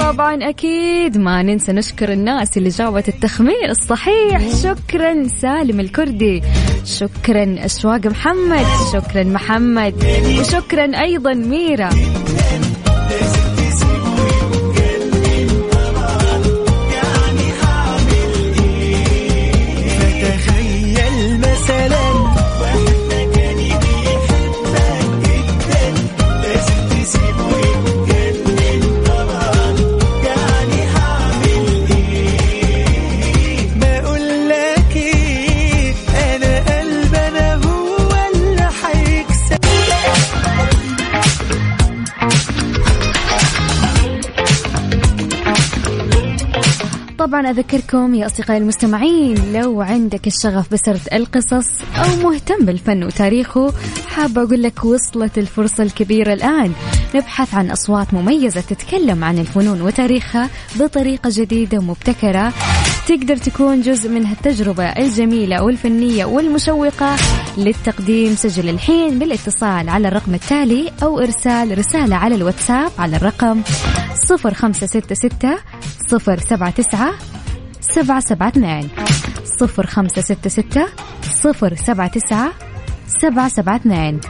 طبعا 0.00 0.48
أكيد 0.48 1.18
ما 1.18 1.42
ننسى 1.42 1.72
نشكر 1.72 2.12
الناس 2.12 2.56
اللي 2.56 2.68
جاوبت 2.68 3.08
التخمين 3.08 3.70
الصحيح. 3.70 4.42
شكرا 4.62 5.28
سالم 5.42 5.80
الكردي. 5.80 6.42
شكرا 6.84 7.56
أشواق 7.58 8.06
محمد. 8.06 8.66
شكرا 8.92 9.24
محمد. 9.24 9.94
وشكرا 10.40 11.00
أيضا 11.00 11.34
ميرا. 11.34 11.90
طبعا 47.32 47.50
أذكركم 47.50 48.14
يا 48.14 48.26
أصدقائي 48.26 48.58
المستمعين 48.60 49.52
لو 49.52 49.80
عندك 49.82 50.26
الشغف 50.26 50.72
بسرد 50.72 51.00
القصص 51.12 51.80
أو 51.96 52.30
مهتم 52.30 52.64
بالفن 52.64 53.04
وتاريخه 53.04 53.72
حابة 54.06 54.42
أقول 54.42 54.62
لك 54.62 54.84
وصلت 54.84 55.38
الفرصة 55.38 55.82
الكبيرة 55.82 56.32
الآن. 56.32 56.72
نبحث 57.14 57.54
عن 57.54 57.70
أصوات 57.70 58.14
مميزة 58.14 58.60
تتكلم 58.60 59.24
عن 59.24 59.38
الفنون 59.38 59.82
وتاريخها 59.82 60.50
بطريقة 60.76 61.30
جديدة 61.32 61.78
ومبتكرة 61.78 62.52
تقدر 63.08 63.36
تكون 63.36 63.80
جزء 63.80 64.10
من 64.10 64.26
هالتجربة 64.26 64.84
الجميلة 64.84 65.62
والفنية 65.62 66.24
والمشوقة 66.24 67.16
للتقديم 67.58 68.34
سجل 68.34 68.68
الحين 68.68 69.18
بالاتصال 69.18 69.88
على 69.88 70.08
الرقم 70.08 70.34
التالي 70.34 70.92
أو 71.02 71.20
إرسال 71.20 71.78
رسالة 71.78 72.16
على 72.16 72.34
الواتساب 72.34 72.90
على 72.98 73.16
الرقم 73.16 73.62
0566 74.28 75.56
صفر 76.08 76.38
سبعة 77.82 78.20
سبعة 78.20 78.48
اثنين. 78.48 78.88
صفر 79.60 79.86
خمسة 79.86 80.22
ستة 80.22 80.50
ستة 80.50 80.86
صفر 81.22 81.74
سبعة 81.74 82.08
تسعة 82.08 82.52
سبعة 83.22 83.48
سبعة 83.48 83.76
اثنين. 83.76 84.20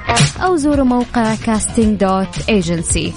أو 0.41 0.57
زوروا 0.57 0.85
موقع 0.85 1.35
casting 1.35 2.01
dot 2.01 2.49
agency 2.49 3.13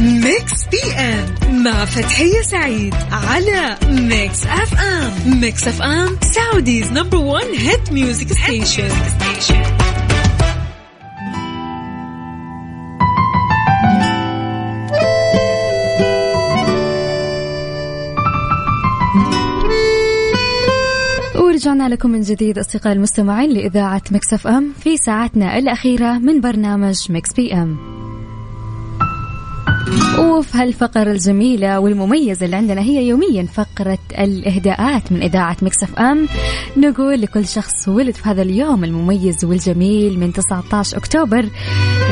Mix 0.00 0.66
PM 0.70 1.62
مع 1.64 1.84
فتحية 1.84 2.42
سعيد 2.42 2.94
على 3.12 3.76
Mix 3.88 4.46
FM 4.46 5.40
Mix 5.40 5.68
FM 5.68 6.18
Saudi's 6.22 6.92
number 6.92 7.16
one 7.18 7.54
hit 7.58 7.92
music 7.92 8.32
station 8.32 9.81
ورجعنا 21.72 21.94
لكم 21.94 22.10
من 22.10 22.20
جديد 22.20 22.58
أصدقائي 22.58 22.96
المستمعين 22.96 23.50
لإذاعة 23.50 24.02
Mix 24.10 24.46
FM 24.46 24.72
في 24.72 24.96
ساعتنا 24.96 25.58
الأخيرة 25.58 26.18
من 26.18 26.40
برنامج 26.40 27.12
Mix 27.12 27.32
PM. 27.32 27.91
وفي 30.18 30.58
هالفقرة 30.58 31.12
الجميلة 31.12 31.80
والمميزة 31.80 32.46
اللي 32.46 32.56
عندنا 32.56 32.80
هي 32.80 33.08
يوميا 33.08 33.46
فقرة 33.46 33.98
الإهداءات 34.18 35.12
من 35.12 35.22
إذاعة 35.22 35.56
Mix 35.62 35.98
FM 35.98 36.28
نقول 36.76 37.20
لكل 37.20 37.46
شخص 37.46 37.88
ولد 37.88 38.14
في 38.14 38.28
هذا 38.28 38.42
اليوم 38.42 38.84
المميز 38.84 39.44
والجميل 39.44 40.18
من 40.18 40.32
19 40.32 40.96
أكتوبر 40.96 41.48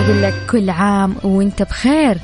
نقول 0.01 0.23
لك 0.23 0.35
كل 0.51 0.71
عام 0.71 1.15
وانت 1.25 1.63
بخير. 1.63 2.19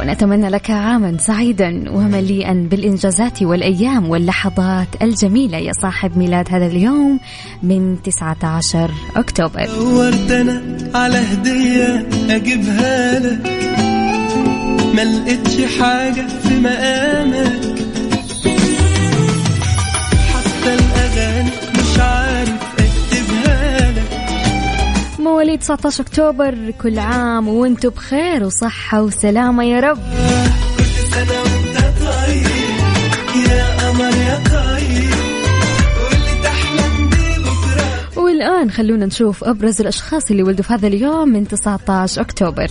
ونتمنى 0.00 0.48
لك 0.48 0.70
عاما 0.70 1.18
سعيدا 1.18 1.84
ومليئا 1.90 2.68
بالإنجازات 2.70 3.42
والأيام 3.42 4.10
واللحظات 4.10 4.88
الجميلة 5.02 5.58
يا 5.58 5.72
صاحب 5.72 6.18
ميلاد 6.18 6.46
هذا 6.50 6.66
اليوم 6.66 7.20
من 7.62 8.02
19 8.02 8.90
أكتوبر. 9.16 9.66
دورت 9.66 10.46
على 10.94 11.16
هدية 11.16 12.08
أجيبها 12.30 13.18
لك. 13.18 13.93
ما 14.94 15.04
لقيتش 15.04 15.78
حاجة 15.80 16.26
في 16.42 16.54
مقامك. 16.58 17.74
حتى 20.34 20.74
الأغاني 20.74 21.50
مش 21.78 21.98
عارف 21.98 22.52
أكتبها 22.78 23.90
لك. 23.92 24.02
مواليد 25.18 25.58
19 25.58 26.02
أكتوبر 26.02 26.54
كل 26.82 26.98
عام 26.98 27.48
وأنتم 27.48 27.88
بخير 27.88 28.44
وصحة 28.44 29.02
وسلامة 29.02 29.64
يا 29.64 29.80
رب. 29.80 29.98
كل 30.78 30.84
سنة 31.14 31.40
وانت 31.40 31.78
طيب 32.00 32.46
يا 33.46 33.64
قمر 33.88 34.16
يا 34.16 34.40
طيب 34.44 35.14
والآن 38.16 38.70
خلونا 38.70 39.06
نشوف 39.06 39.44
أبرز 39.44 39.80
الأشخاص 39.80 40.30
اللي 40.30 40.42
ولدوا 40.42 40.64
في 40.64 40.72
هذا 40.72 40.86
اليوم 40.86 41.28
من 41.28 41.48
19 41.48 42.20
أكتوبر. 42.20 42.66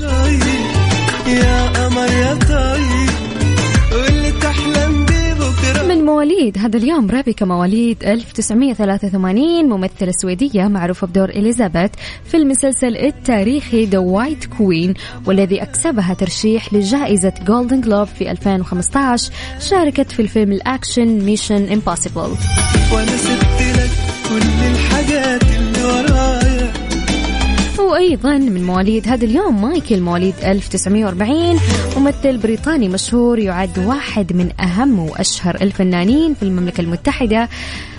من 5.87 6.05
مواليد 6.05 6.57
هذا 6.57 6.77
اليوم 6.77 7.09
ريبيكا 7.09 7.45
مواليد 7.45 8.03
1983 8.03 9.69
ممثلة 9.69 10.11
سويدية 10.11 10.67
معروفة 10.67 11.07
بدور 11.07 11.29
إليزابيث 11.29 11.89
في 12.25 12.37
المسلسل 12.37 12.97
التاريخي 12.97 13.85
The 13.85 13.97
White 13.97 14.45
Queen 14.45 14.93
والذي 15.25 15.61
أكسبها 15.61 16.13
ترشيح 16.13 16.73
لجائزة 16.73 17.33
Golden 17.47 17.81
Globe 17.81 18.07
في 18.07 18.31
2015 18.31 19.31
شاركت 19.59 20.11
في 20.11 20.21
الفيلم 20.21 20.51
الأكشن 20.51 21.25
Mission 21.25 21.71
Impossible 21.71 22.35
وأنا 22.93 23.17
سبت 23.17 23.61
لك 23.77 23.89
كل 24.29 24.65
الحاجات 24.71 25.62
وأيضا 27.79 28.37
من 28.37 28.63
مواليد 28.63 29.07
هذا 29.07 29.25
اليوم 29.25 29.61
مايكل 29.61 30.01
مواليد 30.01 30.33
1940 30.43 31.59
ممثل 31.97 32.37
بريطاني 32.37 32.89
مشهور 32.89 33.39
يعد 33.39 33.79
واحد 33.79 34.33
من 34.33 34.61
أهم 34.61 34.99
وأشهر 34.99 35.55
الفنانين 35.55 36.33
في 36.33 36.43
المملكة 36.43 36.81
المتحدة. 36.81 37.49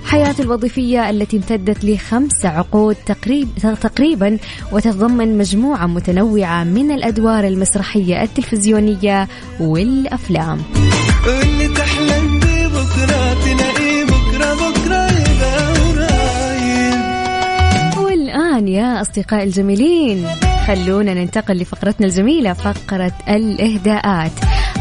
حياته 0.04 0.42
الوظيفية 0.42 1.10
التي 1.10 1.36
امتدت 1.36 1.84
لخمس 1.84 2.46
عقود 2.46 2.96
تقريب 3.06 3.48
تقريبا 3.80 4.38
وتتضمن 4.72 5.38
مجموعة 5.38 5.86
متنوعة 5.86 6.64
من 6.64 6.90
الأدوار 6.90 7.46
المسرحية 7.46 8.22
التلفزيونية 8.22 9.28
والأفلام. 9.60 10.62
واللي 11.26 11.68
تحلم 11.68 12.40
بيه 12.40 12.54
والآن 18.54 18.68
يا 18.68 19.00
أصدقائي 19.00 19.44
الجميلين 19.44 20.26
خلونا 20.66 21.14
ننتقل 21.14 21.54
لفقرتنا 21.54 22.06
الجميلة 22.06 22.52
فقرة 22.52 23.12
الإهداءات. 23.28 24.32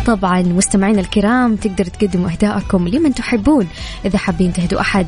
طبعا 0.06 0.42
مستمعينا 0.42 1.02
الكرام 1.02 1.56
تقدر 1.56 1.86
تقدموا 1.86 2.30
إهداءكم 2.30 2.88
لمن 2.88 3.14
تحبون. 3.14 3.68
إذا 4.06 4.18
حابين 4.18 4.54
تهدوا 4.54 4.82
أحد 4.82 5.08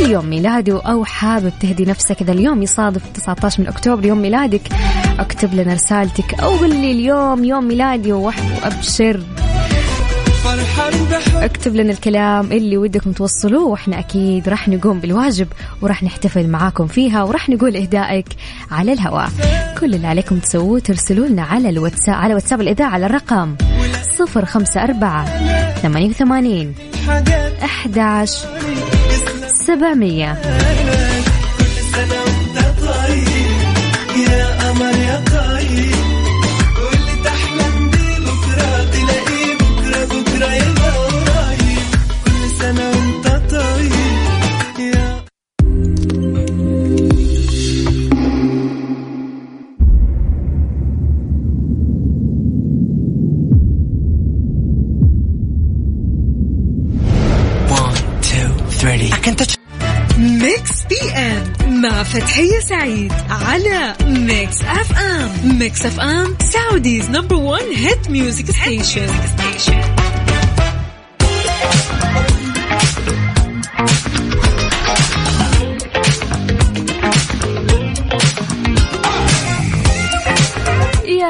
يوم 0.00 0.26
ميلاده 0.26 0.82
أو 0.82 1.04
حابب 1.04 1.52
تهدي 1.60 1.84
نفسك 1.84 2.22
إذا 2.22 2.32
اليوم 2.32 2.62
يصادف 2.62 3.02
19 3.14 3.62
من 3.62 3.68
أكتوبر 3.68 4.06
يوم 4.06 4.18
ميلادك 4.18 4.62
اكتب 5.18 5.54
لنا 5.54 5.74
رسالتك 5.74 6.40
أو 6.40 6.50
قل 6.56 6.70
لي 6.70 6.92
اليوم 6.92 7.44
يوم 7.44 7.64
ميلادي 7.64 8.12
بحب 8.12 9.45
اكتب 11.34 11.76
لنا 11.76 11.92
الكلام 11.92 12.52
اللي 12.52 12.76
ودكم 12.76 13.12
توصلوه 13.12 13.64
وإحنا 13.64 13.98
أكيد 13.98 14.48
راح 14.48 14.68
نقوم 14.68 15.00
بالواجب 15.00 15.48
وراح 15.82 16.02
نحتفل 16.02 16.48
معاكم 16.48 16.86
فيها 16.86 17.22
وراح 17.22 17.48
نقول 17.48 17.76
إهدائك 17.76 18.26
على 18.70 18.92
الهواء 18.92 19.28
كل 19.80 19.94
اللي 19.94 20.06
عليكم 20.06 20.38
تسووه 20.38 20.78
ترسلوا 20.78 21.26
لنا 21.26 21.42
على 21.42 21.68
الواتساب 21.68 22.14
على 22.14 22.34
واتساب 22.34 22.60
الإذاعة 22.60 22.90
على 22.90 23.06
الرقم 23.06 23.54
054 24.36 25.24
88 25.82 26.74
حاجات 27.06 27.52
11 27.62 28.48
700 29.66 30.32
سعيد 62.86 63.12
على 63.30 63.94
Mix 64.06 64.62
FM 64.62 65.58
Mix 65.58 65.86
FM 65.86 66.36
Saudi's 66.40 67.10
number 67.10 67.36
1 67.36 67.64
hit 67.64 68.10
music 68.10 68.50
station 68.50 69.06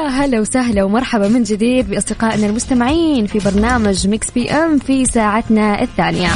هلا 0.07 0.39
وسهلا 0.39 0.83
ومرحبا 0.83 1.27
من 1.27 1.43
جديد 1.43 1.89
بأصدقائنا 1.89 2.47
المستمعين 2.47 3.25
في 3.25 3.39
برنامج 3.39 4.07
Mix 4.07 4.31
PM 4.31 4.79
في 4.79 5.05
ساعتنا 5.05 5.81
الثانية. 5.81 6.29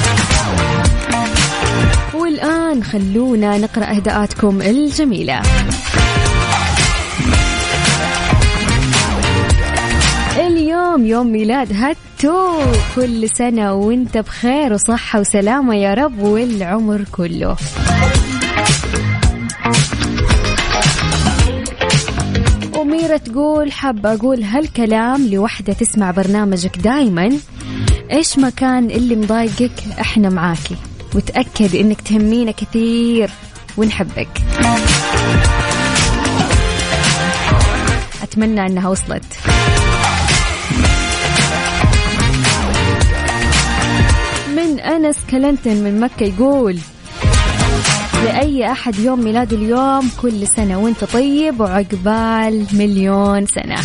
والان 2.71 2.83
خلونا 2.83 3.57
نقرأ 3.57 3.85
أهداءاتكم 3.85 4.61
الجميلة. 4.61 5.41
اليوم 10.37 11.05
يوم 11.05 11.31
ميلاد 11.31 11.73
هاتو. 11.73 12.61
كل 12.95 13.29
سنة 13.29 13.73
وانت 13.73 14.17
بخير 14.17 14.73
وصحة 14.73 15.19
وسلامة 15.19 15.75
يا 15.75 15.93
رب 15.93 16.19
والعمر 16.19 17.01
كله. 17.11 17.55
وميرة 22.77 23.17
تقول 23.17 23.71
حابة 23.71 24.13
أقول 24.13 24.43
هالكلام 24.43 25.27
لوحدة 25.27 25.73
تسمع 25.73 26.11
برنامجك 26.11 26.77
دايما. 26.77 27.29
إيش 28.11 28.39
ما 28.39 28.49
كان 28.49 28.91
اللي 28.91 29.15
مضايقك؟ 29.15 29.71
إحنا 30.01 30.29
معاكي. 30.29 30.75
وتأكد 31.15 31.75
إنك 31.75 32.01
تهمينا 32.01 32.51
كثير 32.51 33.29
ونحبك. 33.77 34.29
أتمنى 38.23 38.65
أنها 38.65 38.89
وصلت. 38.89 39.23
من 44.55 44.79
أنس 44.79 45.15
كلنتن 45.31 45.83
من 45.83 45.99
مكة 45.99 46.23
يقول 46.23 46.77
لأي 48.23 48.71
أحد 48.71 48.99
يوم 48.99 49.23
ميلاده 49.23 49.57
اليوم 49.57 50.11
كل 50.21 50.47
سنة 50.47 50.79
وأنت 50.79 51.03
طيب 51.03 51.59
وعقبال 51.59 52.65
مليون 52.73 53.45
سنة. 53.45 53.77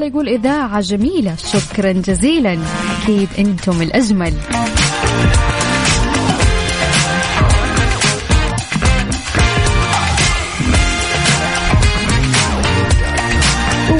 رسالة 0.00 0.06
يقول 0.06 0.28
إذاعة 0.28 0.80
جميلة. 0.80 1.36
شكرا 1.36 1.92
جزيلا. 1.92 2.58
أكيد 3.02 3.28
أنتم 3.38 3.82
الأجمل. 3.82 4.32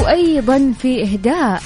وأيضا 0.00 0.72
في 0.82 1.02
إهداء. 1.02 1.62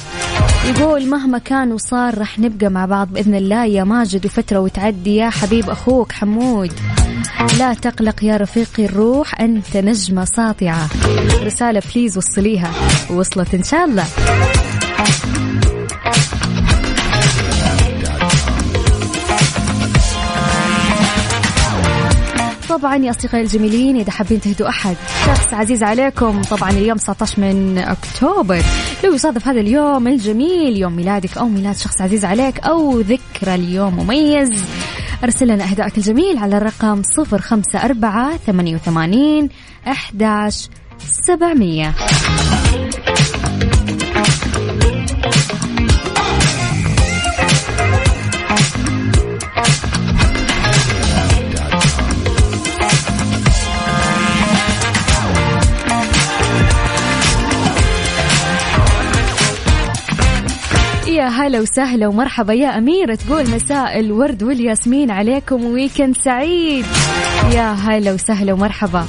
يقول 0.69 1.07
مهما 1.09 1.39
كان 1.39 1.73
وصار 1.73 2.19
رح 2.19 2.39
نبقى 2.39 2.69
مع 2.71 2.87
بعض 2.87 3.09
بإذن 3.13 3.35
الله. 3.35 3.65
يا 3.65 3.85
ماجد 3.85 4.27
وفترة 4.27 4.59
وتعدي. 4.59 5.17
يا 5.17 5.31
حبيب 5.31 5.71
أخوك 5.71 6.13
حمود. 6.13 6.73
لا 7.59 7.75
تقلق 7.75 8.25
يا 8.25 8.37
رفيقي 8.37 8.85
الروح 8.85 9.41
أنت 9.41 9.77
نجمة 9.77 10.25
ساطعة. 10.25 10.89
رسالة 11.43 11.83
بليز 11.95 12.19
وصليها. 12.19 12.71
وصلت 13.11 13.55
إن 13.55 13.63
شاء 13.63 13.85
الله. 13.85 14.07
طبعا 22.69 22.97
يا 22.97 23.11
أصدقائي 23.11 23.45
الجميلين 23.45 23.97
إذا 23.97 24.11
حابين 24.11 24.41
تهدوا 24.41 24.69
أحد. 24.69 24.97
شخص 25.27 25.55
عزيز 25.55 25.83
عليكم. 25.83 26.43
طبعا 26.43 26.71
اليوم 26.71 26.99
19 26.99 27.41
من 27.41 27.79
أكتوبر. 27.79 28.63
لو 29.05 29.15
يصادف 29.15 29.49
هذا 29.49 29.61
اليوم 29.61 30.09
الجميل 30.09 30.77
يوم 30.77 30.97
ميلادك 30.97 31.39
أو 31.39 31.49
ميلاد 31.49 31.77
شخص 31.77 32.01
عزيز 32.01 32.25
عليك 32.25 32.59
أو 32.59 33.01
ذكرى 33.01 33.55
اليوم 33.55 33.97
مميز 33.97 34.65
أرسل 35.25 35.49
لنا 35.49 35.65
اهدائك 35.65 35.99
الجميل 35.99 36.39
على 36.39 36.57
الرقم 36.57 37.03
054 37.19 38.37
88 38.37 39.49
11 39.87 40.71
700 40.99 41.95
يا 61.25 61.29
هلا 61.29 61.61
وسهلا 61.61 62.07
ومرحبا 62.07 62.53
يا 62.55 62.79
أميرة. 62.79 63.15
تقول 63.15 63.51
مساء 63.51 64.01
الورد 64.01 64.43
والياسمين 64.43 65.11
عليكم. 65.11 65.65
ويكند 65.65 66.17
سعيد. 66.17 66.85
يا 67.53 67.73
هلا 67.73 68.13
وسهلا 68.13 68.53
ومرحبا. 68.53 69.07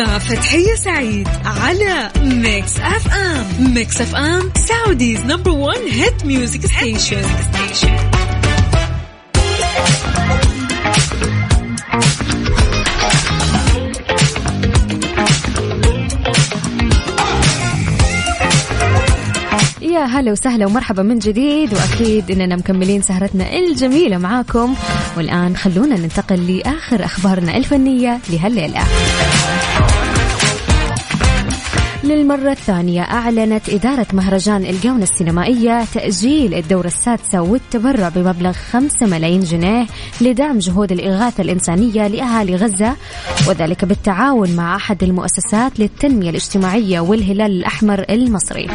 مع 0.00 0.18
فتحية 0.18 0.74
سعيد 0.74 1.28
على 1.44 2.10
Mix 2.22 2.78
FM 2.78 3.74
Mix 3.74 4.00
FM 4.00 4.50
Saudi's 4.68 5.20
number 5.20 5.50
1 5.50 5.78
hit 5.80 6.24
music 6.24 6.66
station 6.66 7.22
يا 19.82 20.04
هلا 20.04 20.32
وسهلا 20.32 20.66
ومرحبا 20.66 21.02
من 21.02 21.18
جديد 21.18 21.74
وأكيد 21.74 22.30
إننا 22.30 22.56
مكملين 22.56 23.02
سهرتنا 23.02 23.52
الجميلة 23.52 24.18
معاكم. 24.18 24.74
والآن 25.16 25.56
خلونا 25.56 25.96
ننتقل 25.96 26.56
لآخر 26.56 27.04
أخبارنا 27.04 27.56
الفنية 27.56 28.18
لهالليلة. 28.30 28.80
للمرة 32.10 32.50
الثانية 32.50 33.02
أعلنت 33.02 33.68
إدارة 33.68 34.06
مهرجان 34.12 34.64
الجونة 34.66 35.02
السينمائية 35.02 35.84
تأجيل 35.94 36.54
الدورة 36.54 36.86
السادسة 36.86 37.40
والتبرع 37.42 38.08
بمبلغ 38.08 38.52
5 38.52 39.06
ملايين 39.06 39.40
جنيه 39.40 39.86
لدعم 40.20 40.58
جهود 40.58 40.92
الإغاثة 40.92 41.42
الإنسانية 41.42 42.06
لأهالي 42.06 42.56
غزة 42.56 42.96
وذلك 43.48 43.84
بالتعاون 43.84 44.56
مع 44.56 44.76
أحد 44.76 45.02
المؤسسات 45.02 45.80
للتنمية 45.80 46.30
الاجتماعية 46.30 47.00
والهلال 47.00 47.50
الأحمر 47.50 48.04
المصري. 48.10 48.66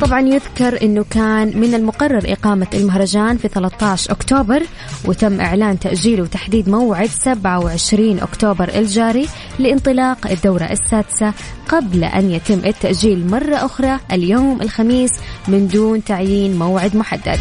طبعا 0.00 0.20
يذكر 0.20 0.82
إنه 0.82 1.04
كان 1.10 1.60
من 1.60 1.74
المقرر 1.74 2.32
إقامة 2.32 2.66
المهرجان 2.74 3.36
في 3.36 3.48
13 3.48 4.12
أكتوبر 4.12 4.62
وتم 5.04 5.40
إعلان 5.40 5.78
تاجيله 5.78 6.22
وتحديد 6.22 6.68
موعد 6.68 7.08
27 7.24 8.18
أكتوبر 8.20 8.68
الجاري 8.74 9.28
لانطلاق 9.58 10.26
الدورة 10.30 10.64
السادسة 10.64 11.32
قبل 11.68 12.04
أن 12.04 12.30
يتم 12.30 12.60
التأجيل 12.66 13.26
مرة 13.26 13.56
أخرى 13.56 13.98
اليوم 14.12 14.62
الخميس 14.62 15.10
من 15.48 15.68
دون 15.68 16.04
تعيين 16.04 16.58
موعد 16.58 16.96
محدد. 16.96 17.38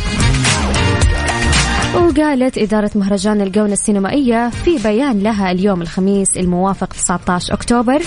وقالت 1.95 2.57
إدارة 2.57 2.91
مهرجان 2.95 3.41
الجونة 3.41 3.73
السينمائية 3.73 4.49
في 4.49 4.77
بيان 4.77 5.19
لها 5.19 5.51
اليوم 5.51 5.81
الخميس 5.81 6.37
الموافق 6.37 6.93
19 6.93 7.53
أكتوبر 7.53 8.01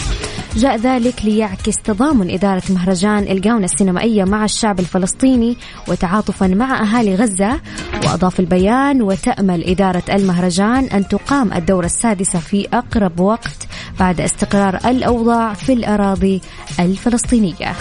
جاء 0.56 0.76
ذلك 0.76 1.24
ليعكس 1.24 1.76
تضامن 1.84 2.30
إدارة 2.30 2.62
مهرجان 2.70 3.18
الجونة 3.18 3.64
السينمائية 3.64 4.24
مع 4.24 4.44
الشعب 4.44 4.80
الفلسطيني 4.80 5.56
وتعاطفا 5.88 6.46
مع 6.46 6.82
أهالي 6.82 7.14
غزة 7.14 7.60
وأضاف 8.04 8.40
البيان 8.40 9.02
وتأمل 9.02 9.64
إدارة 9.64 10.02
المهرجان 10.10 10.84
أن 10.84 11.08
تقام 11.08 11.52
الدورة 11.52 11.86
السادسة 11.86 12.38
في 12.38 12.68
أقرب 12.72 13.20
وقت 13.20 13.68
بعد 14.00 14.20
استقرار 14.20 14.76
الأوضاع 14.76 15.54
في 15.54 15.72
الأراضي 15.72 16.40
الفلسطينية. 16.80 17.72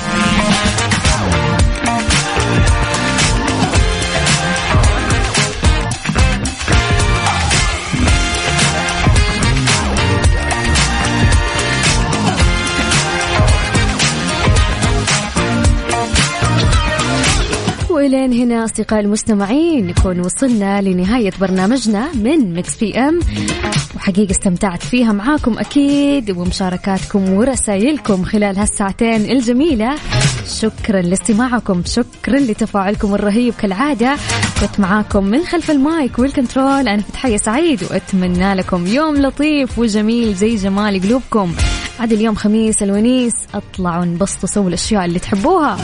ولين 18.24 18.42
هنا 18.42 18.66
أصدقاء 18.66 19.00
المستمعين 19.00 19.88
نكون 19.88 20.20
وصلنا 20.20 20.82
لنهاية 20.82 21.32
برنامجنا 21.42 22.14
من 22.14 22.54
Mix 22.54 22.76
PM 22.78 23.20
وحقيقة 23.96 24.32
استمتعت 24.32 24.84
فيها 24.84 25.12
معاكم 25.12 25.60
أكيد 25.60 26.32
ومشاركاتكم 26.32 27.34
ورسائلكم 27.34 28.24
خلال 28.24 28.60
هالساعتين 28.60 29.32
الجميلة. 29.32 29.96
شكرا 30.60 31.02
لاستماعكم 31.02 31.82
شكرا 31.86 32.40
لتفاعلكم 32.40 33.16
الرهيب. 33.16 33.54
كالعادة 33.54 34.16
كنت 34.62 34.80
معاكم 34.80 35.24
من 35.24 35.44
خلف 35.44 35.72
ال 35.72 35.84
mic 35.84 36.20
وال 36.20 36.33
control. 36.33 36.88
أنا 36.88 37.02
فتحية 37.02 37.38
سعيد 37.38 37.84
وأتمنى 37.84 38.54
لكم 38.54 38.88
يوم 38.88 39.18
لطيف 39.18 39.80
وجميل 39.80 40.36
زي 40.36 40.56
جمال 40.56 41.02
قلوبكم. 41.02 41.54
عاد 42.00 42.14
اليوم 42.14 42.36
خميس 42.36 42.84
الونيس 42.84 43.34
أطلعوا 43.54 44.04
انبسطوا 44.04 44.50
سووا 44.50 44.68
الأشياء 44.68 45.06
اللي 45.06 45.20
تحبوها. 45.20 45.78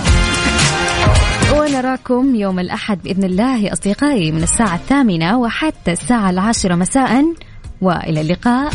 ونراكم 1.58 2.36
يوم 2.36 2.60
الأحد 2.60 3.04
بإذن 3.04 3.24
الله 3.24 3.58
يا 3.58 3.74
أصدقائي 3.74 4.32
من 4.32 4.44
الساعة 4.44 4.76
الثامنة 4.76 5.40
وحتى 5.40 5.92
الساعة 5.92 6.30
العاشرة 6.30 6.76
مساء 6.76 7.26
وإلى 7.82 8.22
اللقاء. 8.22 8.74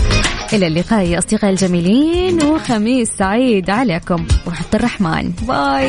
إلى 0.52 0.66
اللقاء 0.66 1.06
يا 1.06 1.18
أصدقائي 1.18 1.52
الجميلين 1.52 2.42
وخميس 2.42 3.08
سعيد 3.08 3.70
عليكم. 3.70 4.26
وحتى 4.46 4.76
الرحمن. 4.76 5.32
باي. 5.48 5.88